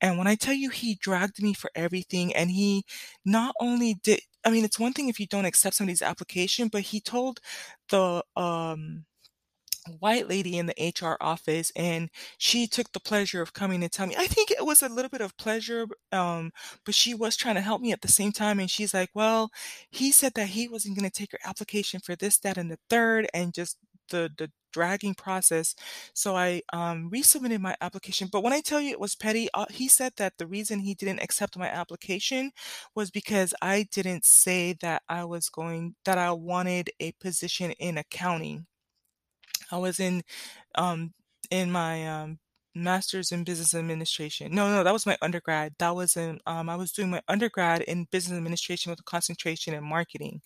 and 0.00 0.18
when 0.18 0.26
I 0.26 0.34
tell 0.36 0.54
you 0.54 0.70
he 0.70 0.96
dragged 0.96 1.42
me 1.42 1.54
for 1.54 1.70
everything, 1.74 2.34
and 2.34 2.50
he 2.50 2.84
not 3.24 3.54
only 3.60 3.94
did 3.94 4.20
I 4.44 4.50
mean, 4.50 4.64
it's 4.64 4.78
one 4.78 4.92
thing 4.94 5.08
if 5.10 5.20
you 5.20 5.26
don't 5.26 5.44
accept 5.46 5.76
somebody's 5.76 6.02
application, 6.02 6.68
but 6.68 6.82
he 6.82 7.00
told 7.00 7.40
the, 7.90 8.24
um 8.36 9.04
white 9.98 10.28
lady 10.28 10.58
in 10.58 10.66
the 10.66 10.74
HR 10.78 11.16
office, 11.20 11.72
and 11.76 12.10
she 12.38 12.66
took 12.66 12.92
the 12.92 13.00
pleasure 13.00 13.42
of 13.42 13.52
coming 13.52 13.82
and 13.82 13.92
tell 13.92 14.06
me 14.06 14.14
I 14.18 14.26
think 14.26 14.50
it 14.50 14.64
was 14.64 14.82
a 14.82 14.88
little 14.88 15.08
bit 15.08 15.20
of 15.20 15.36
pleasure, 15.36 15.86
um, 16.12 16.52
but 16.84 16.94
she 16.94 17.14
was 17.14 17.36
trying 17.36 17.54
to 17.56 17.60
help 17.60 17.80
me 17.80 17.92
at 17.92 18.02
the 18.02 18.08
same 18.08 18.32
time, 18.32 18.60
and 18.60 18.70
she's 18.70 18.94
like, 18.94 19.10
"Well, 19.14 19.50
he 19.90 20.12
said 20.12 20.34
that 20.34 20.48
he 20.48 20.68
wasn't 20.68 20.96
gonna 20.96 21.10
take 21.10 21.32
your 21.32 21.40
application 21.44 22.00
for 22.00 22.16
this, 22.16 22.38
that, 22.38 22.58
and 22.58 22.70
the 22.70 22.78
third, 22.88 23.28
and 23.34 23.54
just 23.54 23.78
the 24.08 24.30
the 24.38 24.50
dragging 24.72 25.14
process. 25.14 25.74
So 26.14 26.36
I, 26.36 26.62
um, 26.72 27.10
resubmitted 27.10 27.60
my 27.60 27.76
application, 27.80 28.28
but 28.30 28.42
when 28.42 28.52
I 28.52 28.60
tell 28.60 28.80
you 28.80 28.90
it 28.92 29.00
was 29.00 29.16
petty, 29.16 29.48
uh, 29.54 29.66
he 29.70 29.88
said 29.88 30.12
that 30.16 30.38
the 30.38 30.46
reason 30.46 30.78
he 30.80 30.94
didn't 30.94 31.20
accept 31.22 31.56
my 31.58 31.68
application 31.68 32.52
was 32.94 33.10
because 33.10 33.52
I 33.62 33.84
didn't 33.90 34.24
say 34.24 34.74
that 34.80 35.02
I 35.08 35.24
was 35.24 35.48
going 35.48 35.96
that 36.04 36.18
I 36.18 36.30
wanted 36.32 36.90
a 37.00 37.12
position 37.12 37.72
in 37.72 37.98
accounting. 37.98 38.66
I 39.72 39.78
was 39.78 40.00
in, 40.00 40.22
um, 40.76 41.14
in 41.50 41.70
my, 41.72 42.06
um, 42.08 42.38
master's 42.74 43.32
in 43.32 43.44
business 43.44 43.74
administration. 43.74 44.54
No, 44.54 44.68
no, 44.70 44.84
that 44.84 44.92
was 44.92 45.06
my 45.06 45.16
undergrad. 45.22 45.74
That 45.78 45.94
was 45.96 46.16
in, 46.16 46.38
um, 46.46 46.68
I 46.68 46.76
was 46.76 46.92
doing 46.92 47.10
my 47.10 47.20
undergrad 47.28 47.82
in 47.82 48.06
business 48.12 48.36
administration 48.38 48.90
with 48.90 49.00
a 49.00 49.04
concentration 49.04 49.74
in 49.74 49.84
marketing. 49.84 50.40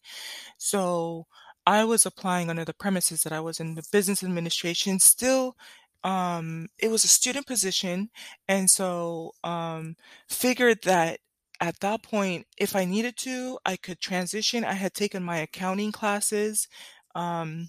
So 0.58 1.26
I 1.66 1.84
was 1.84 2.06
applying 2.06 2.50
under 2.50 2.64
the 2.64 2.74
premises 2.74 3.22
that 3.22 3.32
I 3.32 3.40
was 3.40 3.60
in 3.60 3.74
the 3.74 3.84
business 3.92 4.22
administration. 4.22 4.98
Still, 5.00 5.56
um, 6.04 6.68
it 6.78 6.90
was 6.90 7.04
a 7.04 7.08
student 7.08 7.46
position, 7.46 8.10
and 8.48 8.68
so, 8.70 9.32
um, 9.44 9.96
figured 10.28 10.82
that 10.84 11.20
at 11.60 11.80
that 11.80 12.02
point, 12.02 12.46
if 12.58 12.76
I 12.76 12.84
needed 12.84 13.16
to, 13.18 13.58
I 13.64 13.76
could 13.76 14.00
transition. 14.00 14.64
I 14.64 14.74
had 14.74 14.92
taken 14.94 15.22
my 15.22 15.38
accounting 15.38 15.92
classes, 15.92 16.68
um 17.14 17.68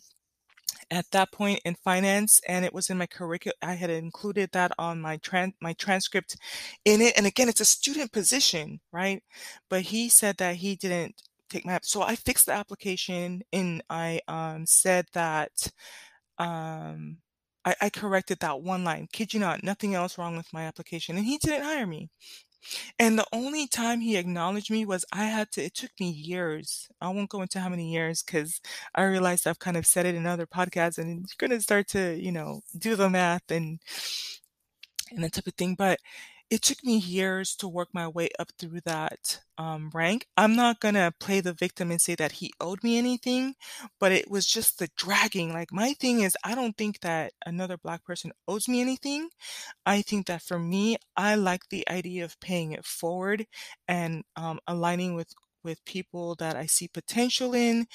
at 0.91 1.09
that 1.11 1.31
point 1.31 1.61
in 1.65 1.75
finance, 1.75 2.41
and 2.47 2.65
it 2.65 2.73
was 2.73 2.89
in 2.89 2.97
my 2.97 3.07
curricul 3.07 3.51
I 3.61 3.73
had 3.75 3.89
included 3.89 4.51
that 4.53 4.71
on 4.79 5.01
my 5.01 5.17
tran 5.17 5.53
my 5.61 5.73
transcript 5.73 6.37
in 6.85 7.01
it, 7.01 7.13
and 7.17 7.25
again, 7.27 7.49
it's 7.49 7.61
a 7.61 7.65
student 7.65 8.11
position, 8.11 8.79
right? 8.91 9.23
But 9.69 9.81
he 9.83 10.09
said 10.09 10.37
that 10.37 10.57
he 10.57 10.75
didn't 10.75 11.21
take 11.49 11.65
my 11.65 11.73
app 11.73 11.85
so 11.85 12.01
I 12.03 12.15
fixed 12.15 12.47
the 12.47 12.53
application, 12.53 13.41
and 13.53 13.83
I, 13.89 14.21
um, 14.27 14.65
said 14.67 15.07
that, 15.13 15.51
um, 16.37 17.17
I 17.65 17.75
I 17.81 17.89
corrected 17.89 18.39
that 18.41 18.61
one 18.61 18.83
line, 18.83 19.07
kid 19.11 19.33
you 19.33 19.39
not, 19.39 19.63
nothing 19.63 19.95
else 19.95 20.17
wrong 20.17 20.37
with 20.37 20.53
my 20.53 20.63
application, 20.65 21.17
and 21.17 21.25
he 21.25 21.37
didn't 21.37 21.63
hire 21.65 21.87
me. 21.87 22.09
And 22.99 23.17
the 23.17 23.25
only 23.33 23.67
time 23.67 24.01
he 24.01 24.17
acknowledged 24.17 24.71
me 24.71 24.85
was 24.85 25.05
I 25.11 25.25
had 25.25 25.51
to 25.53 25.63
it 25.63 25.73
took 25.75 25.91
me 25.99 26.09
years. 26.09 26.87
I 27.01 27.09
won't 27.09 27.29
go 27.29 27.41
into 27.41 27.59
how 27.59 27.69
many 27.69 27.91
years 27.91 28.23
because 28.23 28.61
I 28.95 29.03
realized 29.03 29.47
I've 29.47 29.59
kind 29.59 29.77
of 29.77 29.85
said 29.85 30.05
it 30.05 30.15
in 30.15 30.25
other 30.25 30.47
podcasts, 30.47 30.97
and 30.97 31.19
you're 31.27 31.49
gonna 31.49 31.61
start 31.61 31.87
to, 31.89 32.15
you 32.19 32.31
know, 32.31 32.61
do 32.77 32.95
the 32.95 33.09
math 33.09 33.51
and 33.51 33.79
and 35.11 35.23
that 35.23 35.33
type 35.33 35.47
of 35.47 35.53
thing, 35.55 35.75
but 35.75 35.99
it 36.49 36.61
took 36.61 36.83
me 36.83 36.97
years 36.97 37.55
to 37.57 37.67
work 37.67 37.89
my 37.93 38.07
way 38.07 38.29
up 38.39 38.49
through 38.59 38.81
that, 38.85 39.41
um, 39.57 39.89
rank. 39.93 40.27
I'm 40.37 40.55
not 40.55 40.79
gonna 40.79 41.13
play 41.19 41.41
the 41.41 41.53
victim 41.53 41.91
and 41.91 41.99
say 42.01 42.15
that 42.15 42.33
he 42.33 42.53
owed 42.61 42.83
me 42.83 42.97
anything, 42.97 43.55
but 43.99 44.11
it 44.11 44.29
was 44.29 44.45
just 44.45 44.77
the 44.79 44.89
dragging. 44.95 45.53
Like, 45.53 45.71
my 45.73 45.93
thing 45.93 46.21
is 46.21 46.37
I 46.43 46.55
don't 46.55 46.77
think 46.77 46.99
that 47.01 47.33
another 47.45 47.77
black 47.77 48.03
person 48.05 48.31
owes 48.47 48.67
me 48.67 48.81
anything. 48.81 49.29
I 49.85 50.01
think 50.01 50.27
that 50.27 50.41
for 50.43 50.59
me, 50.59 50.97
I 51.17 51.35
like 51.35 51.69
the 51.69 51.87
idea 51.89 52.25
of 52.25 52.39
paying 52.39 52.73
it 52.73 52.85
forward 52.85 53.45
and, 53.87 54.23
um, 54.35 54.59
aligning 54.67 55.15
with 55.15 55.33
with 55.65 55.83
people 55.85 56.35
that 56.35 56.55
I 56.55 56.67
see 56.67 56.87
potential 56.87 57.53
in, 57.55 57.87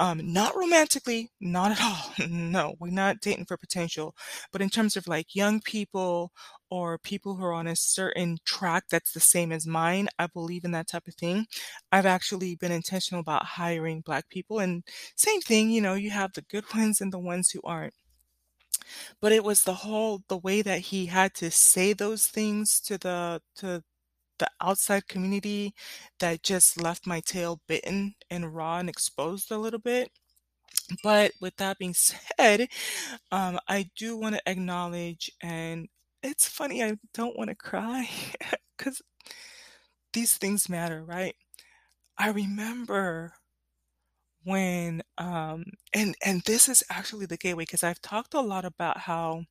um, 0.00 0.20
not 0.32 0.56
romantically, 0.56 1.30
not 1.40 1.72
at 1.72 1.80
all. 1.82 2.14
No, 2.28 2.74
we're 2.80 2.90
not 2.90 3.20
dating 3.20 3.46
for 3.46 3.56
potential, 3.58 4.14
but 4.52 4.62
in 4.62 4.70
terms 4.70 4.96
of, 4.96 5.06
like, 5.08 5.34
young 5.34 5.60
people 5.60 6.32
or 6.70 6.98
people 6.98 7.36
who 7.36 7.44
are 7.44 7.52
on 7.52 7.66
a 7.66 7.76
certain 7.76 8.38
track 8.44 8.84
that's 8.90 9.12
the 9.12 9.20
same 9.20 9.52
as 9.52 9.66
mine, 9.66 10.08
I 10.18 10.26
believe 10.28 10.64
in 10.64 10.72
that 10.72 10.88
type 10.88 11.06
of 11.08 11.14
thing. 11.14 11.46
I've 11.92 12.06
actually 12.06 12.56
been 12.56 12.72
intentional 12.72 13.20
about 13.20 13.44
hiring 13.44 14.00
black 14.02 14.28
people, 14.28 14.58
and 14.60 14.84
same 15.16 15.40
thing, 15.42 15.70
you 15.70 15.80
know, 15.80 15.94
you 15.94 16.10
have 16.10 16.32
the 16.34 16.42
good 16.42 16.64
ones 16.74 17.00
and 17.00 17.12
the 17.12 17.18
ones 17.18 17.50
who 17.50 17.60
aren't. 17.64 17.94
But 19.20 19.32
it 19.32 19.44
was 19.44 19.64
the 19.64 19.74
whole 19.74 20.22
the 20.28 20.36
way 20.38 20.62
that 20.62 20.80
he 20.80 21.06
had 21.06 21.34
to 21.36 21.50
say 21.50 21.92
those 21.92 22.26
things 22.26 22.80
to 22.82 22.98
the 22.98 23.42
to 23.56 23.82
the 24.38 24.48
outside 24.60 25.08
community 25.08 25.74
that 26.20 26.42
just 26.42 26.80
left 26.80 27.06
my 27.06 27.20
tail 27.20 27.60
bitten 27.68 28.14
and 28.30 28.54
raw 28.54 28.78
and 28.78 28.88
exposed 28.88 29.50
a 29.50 29.58
little 29.58 29.80
bit. 29.80 30.10
But 31.02 31.32
with 31.40 31.56
that 31.56 31.78
being 31.78 31.94
said, 32.38 32.68
um, 33.32 33.58
I 33.68 33.90
do 33.96 34.16
wanna 34.16 34.40
acknowledge 34.46 35.30
and 35.42 35.88
it's 36.22 36.48
funny, 36.48 36.82
I 36.84 36.96
don't 37.14 37.36
wanna 37.38 37.54
cry 37.54 38.08
because 38.78 39.02
these 40.12 40.36
things 40.36 40.68
matter, 40.68 41.04
right? 41.04 41.36
I 42.18 42.30
remember 42.30 43.34
when, 44.44 45.02
um 45.18 45.64
and 45.92 46.14
and 46.24 46.42
this 46.42 46.68
is 46.68 46.82
actually 46.90 47.26
the 47.26 47.36
gateway 47.36 47.62
because 47.64 47.82
I've 47.82 48.00
talked 48.00 48.34
a 48.34 48.40
lot 48.40 48.64
about 48.64 48.98
how 48.98 49.44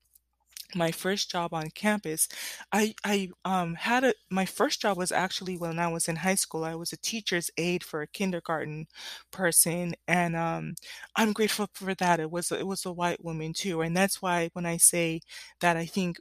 my 0.75 0.91
first 0.91 1.31
job 1.31 1.53
on 1.53 1.69
campus 1.71 2.27
I 2.71 2.95
I, 3.05 3.29
um, 3.45 3.75
had 3.75 4.03
a 4.03 4.13
my 4.29 4.45
first 4.45 4.81
job 4.81 4.97
was 4.97 5.11
actually 5.11 5.57
when 5.57 5.79
I 5.79 5.87
was 5.87 6.07
in 6.07 6.17
high 6.17 6.35
school. 6.35 6.63
I 6.63 6.75
was 6.75 6.93
a 6.93 6.97
teacher's 6.97 7.49
aide 7.57 7.83
for 7.83 8.01
a 8.01 8.07
kindergarten 8.07 8.87
person, 9.31 9.93
and, 10.07 10.35
um, 10.35 10.75
I'm 11.15 11.33
grateful 11.33 11.67
for 11.73 11.93
that. 11.95 12.19
It 12.19 12.31
was 12.31 12.51
it 12.51 12.67
was 12.67 12.85
a 12.85 12.91
white 12.93 13.23
woman 13.23 13.53
too, 13.53 13.81
and 13.81 13.95
that's 13.95 14.21
why 14.21 14.49
when 14.53 14.65
I 14.65 14.77
say 14.77 15.21
that 15.61 15.77
I 15.77 15.85
think 15.85 16.17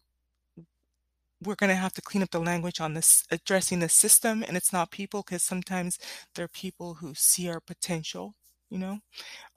we're 1.42 1.54
gonna 1.56 1.74
have 1.76 1.92
to 1.94 2.02
clean 2.02 2.22
up 2.22 2.30
the 2.30 2.38
language 2.40 2.80
on 2.80 2.94
this 2.94 3.24
addressing 3.30 3.80
the 3.80 3.88
system, 3.88 4.42
and 4.42 4.56
it's 4.56 4.72
not 4.72 4.90
people 4.90 5.22
because 5.22 5.42
sometimes 5.42 5.98
there 6.34 6.44
are 6.44 6.48
people 6.48 6.94
who 6.94 7.14
see 7.14 7.48
our 7.48 7.60
potential, 7.60 8.34
you 8.70 8.78
know? 8.78 8.98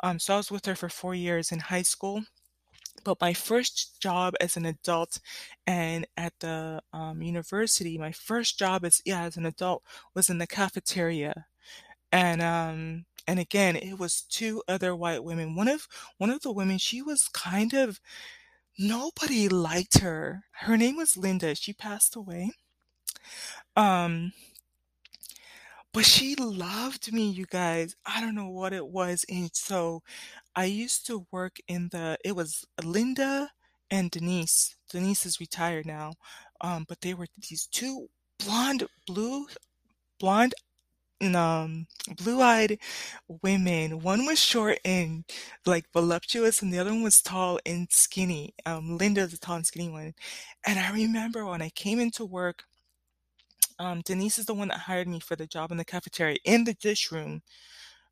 Um, 0.03 0.19
so 0.19 0.35
I 0.35 0.37
was 0.37 0.51
with 0.51 0.65
her 0.67 0.75
for 0.75 0.89
4 0.89 1.15
years 1.15 1.51
in 1.51 1.59
high 1.59 1.83
school, 1.83 2.23
but 3.07 3.21
my 3.21 3.33
first 3.33 4.01
job 4.01 4.35
as 4.41 4.57
an 4.57 4.65
adult 4.65 5.19
and 5.65 6.05
at 6.17 6.33
the, 6.41 6.81
um, 6.93 7.21
university, 7.21 7.97
my 7.97 8.11
first 8.11 8.59
job 8.59 8.83
as 8.85 9.01
yeah, 9.05 9.23
as 9.23 9.37
an 9.37 9.45
adult 9.45 9.83
was 10.13 10.29
in 10.29 10.39
the 10.39 10.47
cafeteria. 10.47 11.45
And, 12.11 12.41
um, 12.41 13.05
and 13.27 13.39
again, 13.39 13.75
it 13.77 13.99
was 13.99 14.23
2 14.29 14.63
other 14.67 14.95
white 14.95 15.23
women. 15.23 15.55
One 15.55 15.67
of 15.69 15.87
one 16.17 16.29
of 16.31 16.41
the 16.41 16.51
women, 16.51 16.77
she 16.79 17.01
was 17.01 17.29
kind 17.33 17.73
of 17.73 17.99
nobody 18.79 19.49
liked 19.49 19.99
her. 19.99 20.43
Her 20.63 20.77
name 20.77 20.97
was 20.97 21.17
Linda, 21.17 21.55
she 21.55 21.73
passed 21.73 22.15
away. 22.15 22.51
Um 23.75 24.33
but 25.93 26.05
she 26.05 26.35
loved 26.35 27.11
me, 27.11 27.29
you 27.29 27.45
guys. 27.45 27.95
I 28.05 28.21
don't 28.21 28.35
know 28.35 28.49
what 28.49 28.73
it 28.73 28.87
was, 28.87 29.25
and 29.29 29.49
so 29.53 30.03
I 30.57 30.65
used 30.65 31.05
to 31.07 31.25
work 31.31 31.57
in 31.69 31.89
the 31.91 32.17
it 32.25 32.35
was 32.35 32.65
Linda 32.83 33.51
and 33.91 34.11
Denise. 34.11 34.75
Denise 34.89 35.25
is 35.25 35.39
retired 35.39 35.85
now, 35.85 36.15
um, 36.61 36.85
but 36.89 37.01
they 37.01 37.13
were 37.13 37.27
these 37.49 37.67
2 37.67 38.09
blonde 38.39 38.83
blue 39.07 39.47
blonde 40.19 40.53
um, 41.35 41.87
blue-eyed 42.17 42.79
women. 43.43 44.01
One 44.01 44.25
was 44.25 44.39
short 44.39 44.79
and, 44.85 45.25
like, 45.65 45.85
voluptuous, 45.93 46.61
and 46.61 46.73
the 46.73 46.79
other 46.79 46.91
one 46.91 47.03
was 47.03 47.21
tall 47.21 47.59
and 47.65 47.87
skinny. 47.91 48.53
Um, 48.65 48.97
Linda's 48.97 49.31
the 49.31 49.37
tall 49.39 49.57
and 49.57 49.65
skinny 49.67 49.89
one. 49.89 50.13
And 50.67 50.79
I 50.79 50.91
remember 50.93 51.45
when 51.45 51.61
I 51.63 51.69
came 51.71 51.99
into 51.99 52.25
work, 52.25 52.63
um, 53.79 54.01
Denise 54.05 54.39
is 54.39 54.45
the 54.45 54.53
one 54.53 54.69
that 54.69 54.79
hired 54.79 55.07
me 55.07 55.19
for 55.19 55.35
the 55.35 55.47
job 55.47 55.71
in 55.71 55.77
the 55.77 55.85
cafeteria 55.85 56.37
in 56.45 56.63
the 56.63 56.73
dish 56.75 57.11
room, 57.11 57.41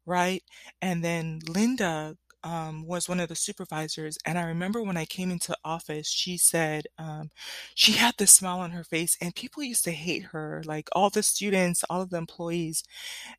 right? 0.06 0.44
And 0.82 1.04
then 1.04 1.40
Linda, 1.48 2.18
um, 2.46 2.86
was 2.88 3.10
one 3.10 3.20
of 3.20 3.30
the 3.30 3.36
supervisors, 3.36 4.18
and 4.26 4.40
I 4.40 4.44
remember 4.46 4.84
when 4.84 4.98
I 4.98 5.06
came 5.06 5.32
into 5.32 5.58
office, 5.66 6.08
she 6.10 6.38
said 6.38 6.86
um, 7.00 7.32
she 7.76 7.94
had 7.94 8.16
this 8.18 8.34
smile 8.36 8.60
on 8.62 8.72
her 8.72 8.86
face, 8.86 9.18
and 9.22 9.36
people 9.36 9.64
used 9.64 9.84
to 9.86 9.92
hate 9.94 10.26
her, 10.26 10.64
like 10.66 10.90
all 10.94 11.10
the 11.12 11.24
students, 11.24 11.84
all 11.90 12.04
of 12.04 12.12
the 12.12 12.18
employees. 12.18 12.84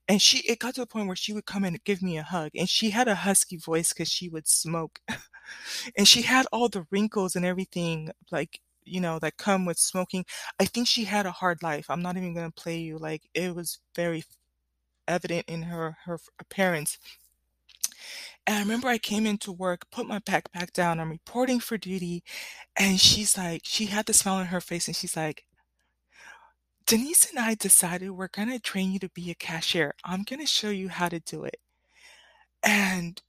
And 0.09 0.23
she, 0.23 0.40
it 0.40 0.59
got 0.61 0.75
to 0.77 0.83
the 0.83 0.87
point 0.87 1.07
where 1.09 1.16
she 1.16 1.33
would 1.33 1.47
come 1.47 1.64
and 1.64 1.83
give 1.85 2.03
me 2.03 2.19
a 2.19 2.23
hug, 2.25 2.53
and 2.57 2.69
she 2.69 2.90
had 2.90 3.09
a 3.09 3.14
husky 3.16 3.57
voice 3.59 3.90
because 3.92 4.11
she 4.11 4.29
would 4.29 4.49
smoke, 4.49 5.01
and 5.97 6.09
she 6.09 6.23
had 6.23 6.47
all 6.53 6.69
the 6.69 6.87
wrinkles 6.90 7.37
and 7.37 7.45
everything, 7.47 8.11
like 8.31 8.61
you 8.85 9.01
know, 9.01 9.19
that 9.19 9.37
come 9.37 9.64
with 9.66 9.79
smoking. 9.79 10.25
I 10.61 10.64
think 10.66 10.87
she 10.88 11.05
had 11.05 11.27
a 11.27 11.33
hard 11.33 11.62
life. 11.62 11.87
I'm 11.90 12.03
not 12.03 12.16
even 12.16 12.35
gonna 12.35 12.51
play 12.53 12.79
you. 12.79 12.99
Like 12.99 13.23
it 13.35 13.55
was 13.55 13.81
very 13.97 14.25
evident 15.09 15.47
in 15.49 15.62
her 15.62 15.97
her 16.07 16.19
appearance. 16.40 16.99
And 18.47 18.57
I 18.57 18.61
remember 18.61 18.88
I 18.88 18.99
came 18.99 19.27
into 19.27 19.53
work, 19.53 19.90
put 19.90 20.07
my 20.07 20.19
backpack 20.21 20.73
down, 20.73 21.01
I'm 21.01 21.11
reporting 21.11 21.61
for 21.61 21.77
duty, 21.79 22.23
and 22.77 23.01
she's 23.01 23.37
like, 23.37 23.62
she 23.64 23.87
had 23.87 24.07
the 24.07 24.12
smile 24.14 24.37
on 24.37 24.47
her 24.47 24.61
face, 24.61 24.88
and 24.88 24.97
she's 24.97 25.16
like, 25.16 25.45
Denise 26.87 27.29
and 27.31 27.38
I 27.38 27.55
decided 27.55 28.11
we're 28.12 28.29
gonna 28.29 28.59
train 28.59 28.92
you 28.92 28.99
to 29.01 29.09
be 29.11 29.31
a 29.31 29.35
cashier. 29.35 29.95
I'm 30.05 30.23
gonna 30.23 30.47
show 30.47 30.71
you 30.71 30.88
how 30.88 31.09
to 31.09 31.21
do 31.21 31.45
it. 31.45 31.59
And 32.62 33.21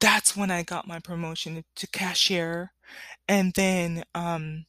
that's 0.00 0.36
when 0.36 0.50
I 0.50 0.62
got 0.62 0.88
my 0.88 1.00
promotion 1.00 1.64
to 1.76 1.86
cashier. 1.88 2.72
And 3.28 3.52
then 3.54 4.04
um, 4.14 4.66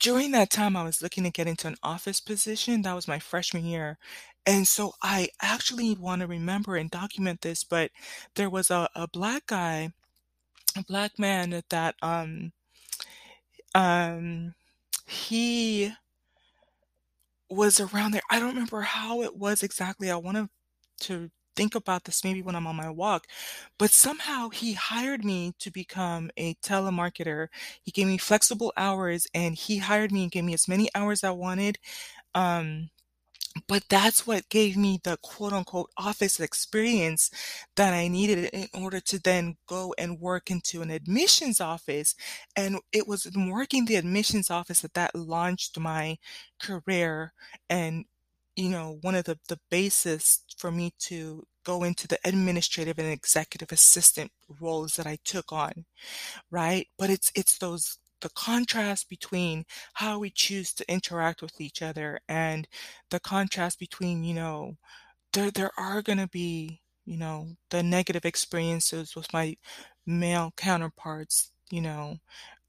during 0.00 0.30
that 0.32 0.50
time, 0.50 0.76
I 0.76 0.84
was 0.84 1.02
looking 1.02 1.24
to 1.24 1.30
get 1.30 1.46
into 1.46 1.68
an 1.68 1.76
office 1.82 2.20
position. 2.20 2.82
That 2.82 2.94
was 2.94 3.08
my 3.08 3.18
freshman 3.18 3.64
year. 3.64 3.98
And 4.46 4.66
so 4.66 4.94
I 5.02 5.28
actually 5.40 5.94
want 5.94 6.20
to 6.20 6.26
remember 6.26 6.76
and 6.76 6.90
document 6.90 7.40
this, 7.42 7.64
but 7.64 7.90
there 8.34 8.50
was 8.50 8.70
a, 8.70 8.88
a 8.94 9.06
black 9.08 9.46
guy, 9.46 9.92
a 10.76 10.84
black 10.84 11.18
man 11.18 11.62
that, 11.70 11.96
um 12.02 12.52
um 13.74 14.54
he 15.06 15.92
was 17.48 17.80
around 17.80 18.12
there. 18.12 18.22
I 18.30 18.38
don't 18.38 18.50
remember 18.54 18.82
how 18.82 19.22
it 19.22 19.36
was 19.36 19.62
exactly. 19.62 20.10
I 20.10 20.16
want 20.16 20.36
to 20.36 20.48
to 21.06 21.30
think 21.56 21.74
about 21.74 22.04
this 22.04 22.22
maybe 22.24 22.42
when 22.42 22.54
I'm 22.54 22.66
on 22.66 22.76
my 22.76 22.90
walk, 22.90 23.26
but 23.78 23.90
somehow 23.90 24.50
he 24.50 24.74
hired 24.74 25.24
me 25.24 25.52
to 25.58 25.70
become 25.70 26.30
a 26.36 26.54
telemarketer. 26.56 27.48
He 27.82 27.90
gave 27.90 28.06
me 28.06 28.18
flexible 28.18 28.72
hours 28.76 29.26
and 29.34 29.54
he 29.56 29.78
hired 29.78 30.12
me 30.12 30.22
and 30.24 30.32
gave 30.32 30.44
me 30.44 30.54
as 30.54 30.68
many 30.68 30.88
hours 30.94 31.24
I 31.24 31.30
wanted. 31.32 31.78
Um, 32.34 32.90
but 33.66 33.84
that's 33.88 34.26
what 34.26 34.48
gave 34.48 34.76
me 34.76 35.00
the 35.02 35.16
quote 35.22 35.52
unquote 35.52 35.90
office 35.96 36.38
experience 36.38 37.30
that 37.76 37.92
I 37.92 38.08
needed 38.08 38.50
in 38.52 38.68
order 38.74 39.00
to 39.00 39.18
then 39.18 39.56
go 39.66 39.94
and 39.98 40.20
work 40.20 40.50
into 40.50 40.82
an 40.82 40.90
admissions 40.90 41.60
office. 41.60 42.14
And 42.56 42.78
it 42.92 43.08
was 43.08 43.28
working 43.36 43.84
the 43.86 43.96
admissions 43.96 44.50
office 44.50 44.80
that 44.82 44.94
that 44.94 45.14
launched 45.16 45.78
my 45.78 46.18
career 46.60 47.32
and 47.68 48.04
you 48.56 48.68
know, 48.68 48.98
one 49.02 49.14
of 49.14 49.24
the, 49.24 49.38
the 49.48 49.58
basis 49.70 50.40
for 50.58 50.70
me 50.70 50.92
to 50.98 51.44
go 51.64 51.82
into 51.84 52.06
the 52.08 52.18
administrative 52.24 52.98
and 52.98 53.08
executive 53.08 53.72
assistant 53.72 54.32
roles 54.60 54.94
that 54.96 55.06
I 55.06 55.18
took 55.24 55.52
on, 55.52 55.86
right? 56.50 56.88
But 56.98 57.10
it's 57.10 57.32
it's 57.36 57.58
those 57.58 57.98
the 58.20 58.30
contrast 58.30 59.08
between 59.08 59.64
how 59.94 60.18
we 60.18 60.30
choose 60.30 60.72
to 60.74 60.92
interact 60.92 61.42
with 61.42 61.60
each 61.60 61.82
other 61.82 62.20
and 62.28 62.68
the 63.10 63.20
contrast 63.20 63.78
between, 63.78 64.24
you 64.24 64.34
know, 64.34 64.76
there 65.32 65.50
there 65.50 65.70
are 65.78 66.02
going 66.02 66.18
to 66.18 66.28
be, 66.28 66.80
you 67.06 67.16
know, 67.16 67.48
the 67.70 67.82
negative 67.82 68.24
experiences 68.24 69.14
with 69.16 69.32
my 69.32 69.56
male 70.06 70.52
counterparts, 70.56 71.52
you 71.70 71.80
know, 71.80 72.16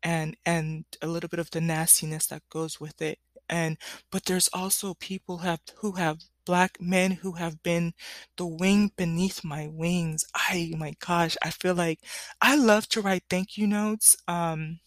and 0.04 0.36
and 0.46 0.86
a 1.02 1.08
little 1.08 1.30
bit 1.30 1.40
of 1.40 1.52
the 1.52 1.62
nastiness 1.62 2.28
that 2.28 2.44
goes 2.52 2.80
with 2.80 3.02
it. 3.02 3.20
And 3.50 3.78
but 4.12 4.26
there's 4.26 4.50
also 4.54 4.94
people 4.96 5.40
have 5.40 5.60
who 5.80 5.94
have 5.94 6.20
black 6.46 6.78
men 6.82 7.12
who 7.12 7.34
have 7.34 7.62
been 7.64 7.94
the 8.38 8.48
wing 8.48 8.92
beneath 8.98 9.44
my 9.44 9.68
wings. 9.72 10.26
I 10.36 10.74
my 10.78 10.94
gosh, 11.06 11.38
I 11.44 11.52
feel 11.52 11.76
like 11.76 12.00
I 12.42 12.56
love 12.56 12.88
to 12.90 13.02
write 13.02 13.24
thank 13.30 13.58
you 13.58 13.68
notes. 13.68 14.16
Um 14.28 14.80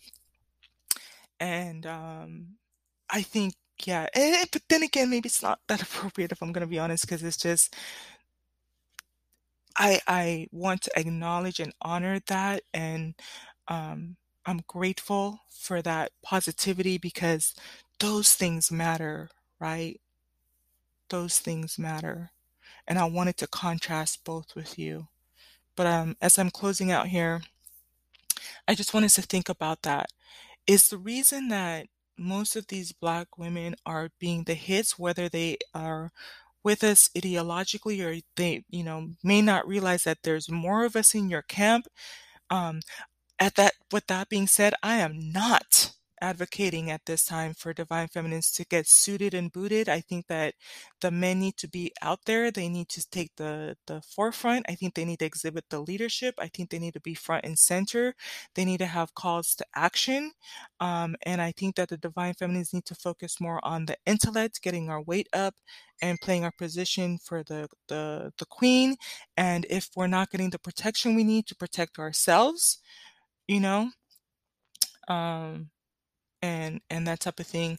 and 1.44 1.84
um, 1.86 2.46
I 3.10 3.22
think, 3.22 3.54
yeah, 3.84 4.06
but 4.52 4.62
then 4.70 4.82
again, 4.82 5.10
maybe 5.10 5.26
it's 5.28 5.42
not 5.42 5.60
that 5.68 5.82
appropriate 5.82 6.32
if 6.32 6.42
I'm 6.42 6.52
going 6.52 6.62
to 6.66 6.70
be 6.70 6.78
honest, 6.78 7.04
because 7.06 7.22
it's 7.22 7.36
just, 7.36 7.74
I 9.76 10.00
I 10.06 10.48
want 10.52 10.82
to 10.82 10.98
acknowledge 10.98 11.60
and 11.60 11.72
honor 11.82 12.20
that, 12.28 12.62
and 12.72 13.14
um, 13.68 14.16
I'm 14.46 14.62
grateful 14.66 15.40
for 15.50 15.82
that 15.82 16.12
positivity 16.22 16.96
because 16.98 17.54
those 18.00 18.32
things 18.34 18.70
matter, 18.72 19.28
right? 19.60 20.00
Those 21.10 21.38
things 21.38 21.78
matter, 21.78 22.30
and 22.86 22.98
I 22.98 23.04
wanted 23.06 23.36
to 23.38 23.46
contrast 23.48 24.24
both 24.24 24.54
with 24.56 24.78
you. 24.78 25.08
But 25.76 25.86
um, 25.86 26.16
as 26.22 26.38
I'm 26.38 26.50
closing 26.50 26.92
out 26.92 27.08
here, 27.08 27.42
I 28.68 28.74
just 28.74 28.94
wanted 28.94 29.10
to 29.10 29.22
think 29.22 29.48
about 29.48 29.82
that 29.82 30.10
is 30.66 30.88
the 30.88 30.98
reason 30.98 31.48
that 31.48 31.86
most 32.18 32.56
of 32.56 32.68
these 32.68 32.92
black 32.92 33.38
women 33.38 33.74
are 33.86 34.10
being 34.20 34.44
the 34.44 34.54
hits, 34.54 34.98
whether 34.98 35.28
they 35.28 35.58
are 35.74 36.10
with 36.64 36.84
us 36.84 37.10
ideologically 37.16 38.02
or 38.04 38.20
they, 38.36 38.64
you 38.70 38.84
know, 38.84 39.10
may 39.22 39.42
not 39.42 39.66
realize 39.68 40.04
that 40.04 40.18
there's 40.24 40.50
more 40.50 40.84
of 40.84 40.96
us 40.96 41.14
in 41.14 41.28
your 41.30 41.42
camp. 41.42 41.86
Um, 42.50 42.80
at 43.38 43.56
that, 43.56 43.74
with 43.92 44.06
that 44.08 44.28
being 44.28 44.46
said, 44.46 44.74
I 44.82 44.96
am 44.96 45.32
not 45.32 45.92
advocating 46.24 46.90
at 46.90 47.04
this 47.06 47.24
time 47.26 47.52
for 47.54 47.74
divine 47.74 48.08
feminines 48.08 48.50
to 48.52 48.64
get 48.64 48.88
suited 48.88 49.34
and 49.34 49.52
booted. 49.52 49.88
I 49.88 50.00
think 50.00 50.26
that 50.28 50.54
the 51.00 51.10
men 51.10 51.40
need 51.40 51.56
to 51.58 51.68
be 51.68 51.92
out 52.00 52.20
there. 52.24 52.50
They 52.50 52.68
need 52.68 52.88
to 52.90 53.02
take 53.10 53.32
the 53.36 53.76
the 53.86 54.00
forefront. 54.02 54.66
I 54.68 54.74
think 54.74 54.94
they 54.94 55.04
need 55.04 55.18
to 55.20 55.26
exhibit 55.26 55.64
the 55.68 55.80
leadership. 55.80 56.34
I 56.38 56.48
think 56.48 56.70
they 56.70 56.78
need 56.78 56.94
to 56.94 57.00
be 57.00 57.14
front 57.14 57.44
and 57.44 57.58
center. 57.58 58.14
They 58.54 58.64
need 58.64 58.78
to 58.78 58.86
have 58.86 59.14
calls 59.14 59.54
to 59.56 59.66
action. 59.74 60.32
Um, 60.80 61.14
and 61.24 61.40
I 61.42 61.52
think 61.52 61.76
that 61.76 61.88
the 61.90 61.98
divine 61.98 62.34
feminines 62.34 62.72
need 62.72 62.86
to 62.86 62.94
focus 62.94 63.40
more 63.40 63.60
on 63.64 63.86
the 63.86 63.96
intellect, 64.06 64.62
getting 64.62 64.88
our 64.90 65.02
weight 65.02 65.28
up 65.32 65.54
and 66.02 66.20
playing 66.20 66.44
our 66.44 66.52
position 66.58 67.18
for 67.18 67.42
the, 67.44 67.68
the, 67.88 68.32
the 68.38 68.46
queen. 68.46 68.96
And 69.36 69.66
if 69.70 69.90
we're 69.96 70.06
not 70.08 70.30
getting 70.30 70.50
the 70.50 70.58
protection 70.58 71.14
we 71.14 71.24
need 71.24 71.46
to 71.48 71.56
protect 71.56 71.98
ourselves, 71.98 72.78
you 73.48 73.60
know, 73.60 73.90
um, 75.08 75.70
and 76.44 76.80
and 76.90 77.06
that 77.06 77.20
type 77.20 77.40
of 77.40 77.46
thing. 77.46 77.78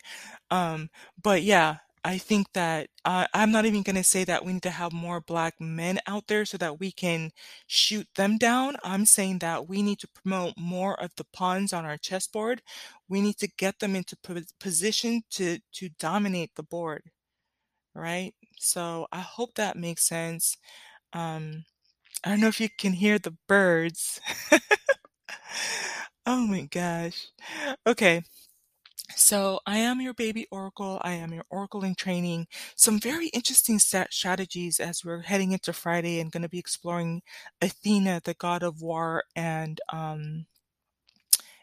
Um, 0.51 0.89
but 1.21 1.43
yeah, 1.43 1.77
I 2.03 2.17
think 2.19 2.47
that 2.53 2.89
uh, 3.05 3.25
I'm 3.33 3.51
not 3.51 3.65
even 3.65 3.83
going 3.83 3.95
to 3.95 4.03
say 4.03 4.23
that 4.25 4.45
we 4.45 4.53
need 4.53 4.63
to 4.63 4.69
have 4.71 4.93
more 4.93 5.21
black 5.21 5.55
men 5.59 5.99
out 6.07 6.27
there 6.27 6.45
so 6.45 6.57
that 6.57 6.79
we 6.79 6.91
can 6.91 7.31
shoot 7.67 8.07
them 8.15 8.37
down. 8.37 8.75
I'm 8.83 9.05
saying 9.05 9.39
that 9.39 9.67
we 9.67 9.81
need 9.81 9.99
to 9.99 10.07
promote 10.09 10.53
more 10.57 10.99
of 11.01 11.11
the 11.17 11.25
pawns 11.33 11.73
on 11.73 11.85
our 11.85 11.97
chessboard. 11.97 12.61
We 13.09 13.21
need 13.21 13.37
to 13.39 13.47
get 13.57 13.79
them 13.79 13.95
into 13.95 14.17
position 14.59 15.23
to 15.31 15.59
to 15.73 15.89
dominate 15.99 16.55
the 16.55 16.63
board, 16.63 17.03
right? 17.95 18.33
So 18.59 19.07
I 19.11 19.19
hope 19.21 19.55
that 19.55 19.77
makes 19.77 20.07
sense. 20.07 20.57
Um, 21.13 21.65
I 22.25 22.29
don't 22.29 22.41
know 22.41 22.47
if 22.49 22.61
you 22.61 22.69
can 22.77 22.93
hear 22.93 23.19
the 23.19 23.35
birds. 23.47 24.21
oh 26.25 26.45
my 26.47 26.61
gosh. 26.63 27.27
Okay. 27.87 28.23
So 29.15 29.59
I 29.65 29.77
am 29.77 30.01
your 30.01 30.13
baby 30.13 30.47
oracle. 30.51 30.99
I 31.03 31.13
am 31.13 31.33
your 31.33 31.45
oracle 31.49 31.83
in 31.83 31.95
training. 31.95 32.47
Some 32.75 32.99
very 32.99 33.27
interesting 33.27 33.79
strategies 33.79 34.79
as 34.79 35.05
we're 35.05 35.21
heading 35.21 35.51
into 35.51 35.73
Friday 35.73 36.19
and 36.19 36.31
going 36.31 36.43
to 36.43 36.49
be 36.49 36.59
exploring 36.59 37.21
Athena, 37.61 38.21
the 38.23 38.33
god 38.33 38.63
of 38.63 38.81
war 38.81 39.23
and 39.35 39.79
um, 39.91 40.47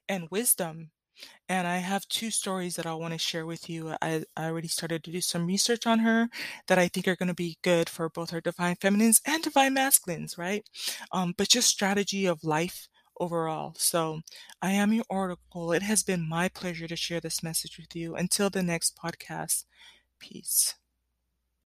and 0.09 0.29
wisdom. 0.31 0.91
And 1.49 1.67
I 1.69 1.79
have 1.79 2.09
two 2.09 2.31
stories 2.31 2.77
that 2.77 2.87
I 2.87 2.95
want 2.95 3.13
to 3.13 3.19
share 3.19 3.47
with 3.47 3.69
you. 3.69 3.95
I, 4.01 4.25
I 4.37 4.47
already 4.47 4.69
started 4.69 5.05
to 5.05 5.13
do 5.13 5.21
some 5.21 5.47
research 5.47 5.87
on 5.87 6.01
her 6.01 6.29
that 6.67 6.79
I 6.79 6.89
think 6.89 7.07
are 7.07 7.17
going 7.17 7.29
to 7.29 7.35
be 7.35 7.59
good 7.63 7.89
for 7.89 8.09
both 8.09 8.31
her 8.31 8.41
divine 8.41 8.77
feminines 8.81 9.21
and 9.27 9.43
divine 9.43 9.75
masculines, 9.75 10.39
right? 10.39 10.65
Um, 11.13 11.35
but 11.37 11.49
just 11.49 11.69
strategy 11.69 12.27
of 12.27 12.43
life 12.45 12.89
overall. 13.23 13.75
So 13.79 14.21
I 14.61 14.73
am 14.73 14.93
your 14.93 15.05
oracle. 15.11 15.73
It 15.73 15.83
has 15.83 16.03
been 16.03 16.29
my 16.29 16.49
pleasure 16.49 16.89
to 16.89 16.97
share 16.97 17.21
this 17.21 17.43
message 17.43 17.79
with 17.79 17.95
you. 17.97 18.17
Until 18.17 18.51
the 18.51 18.63
next 18.63 18.97
podcast, 18.97 19.65
peace. 20.19 20.75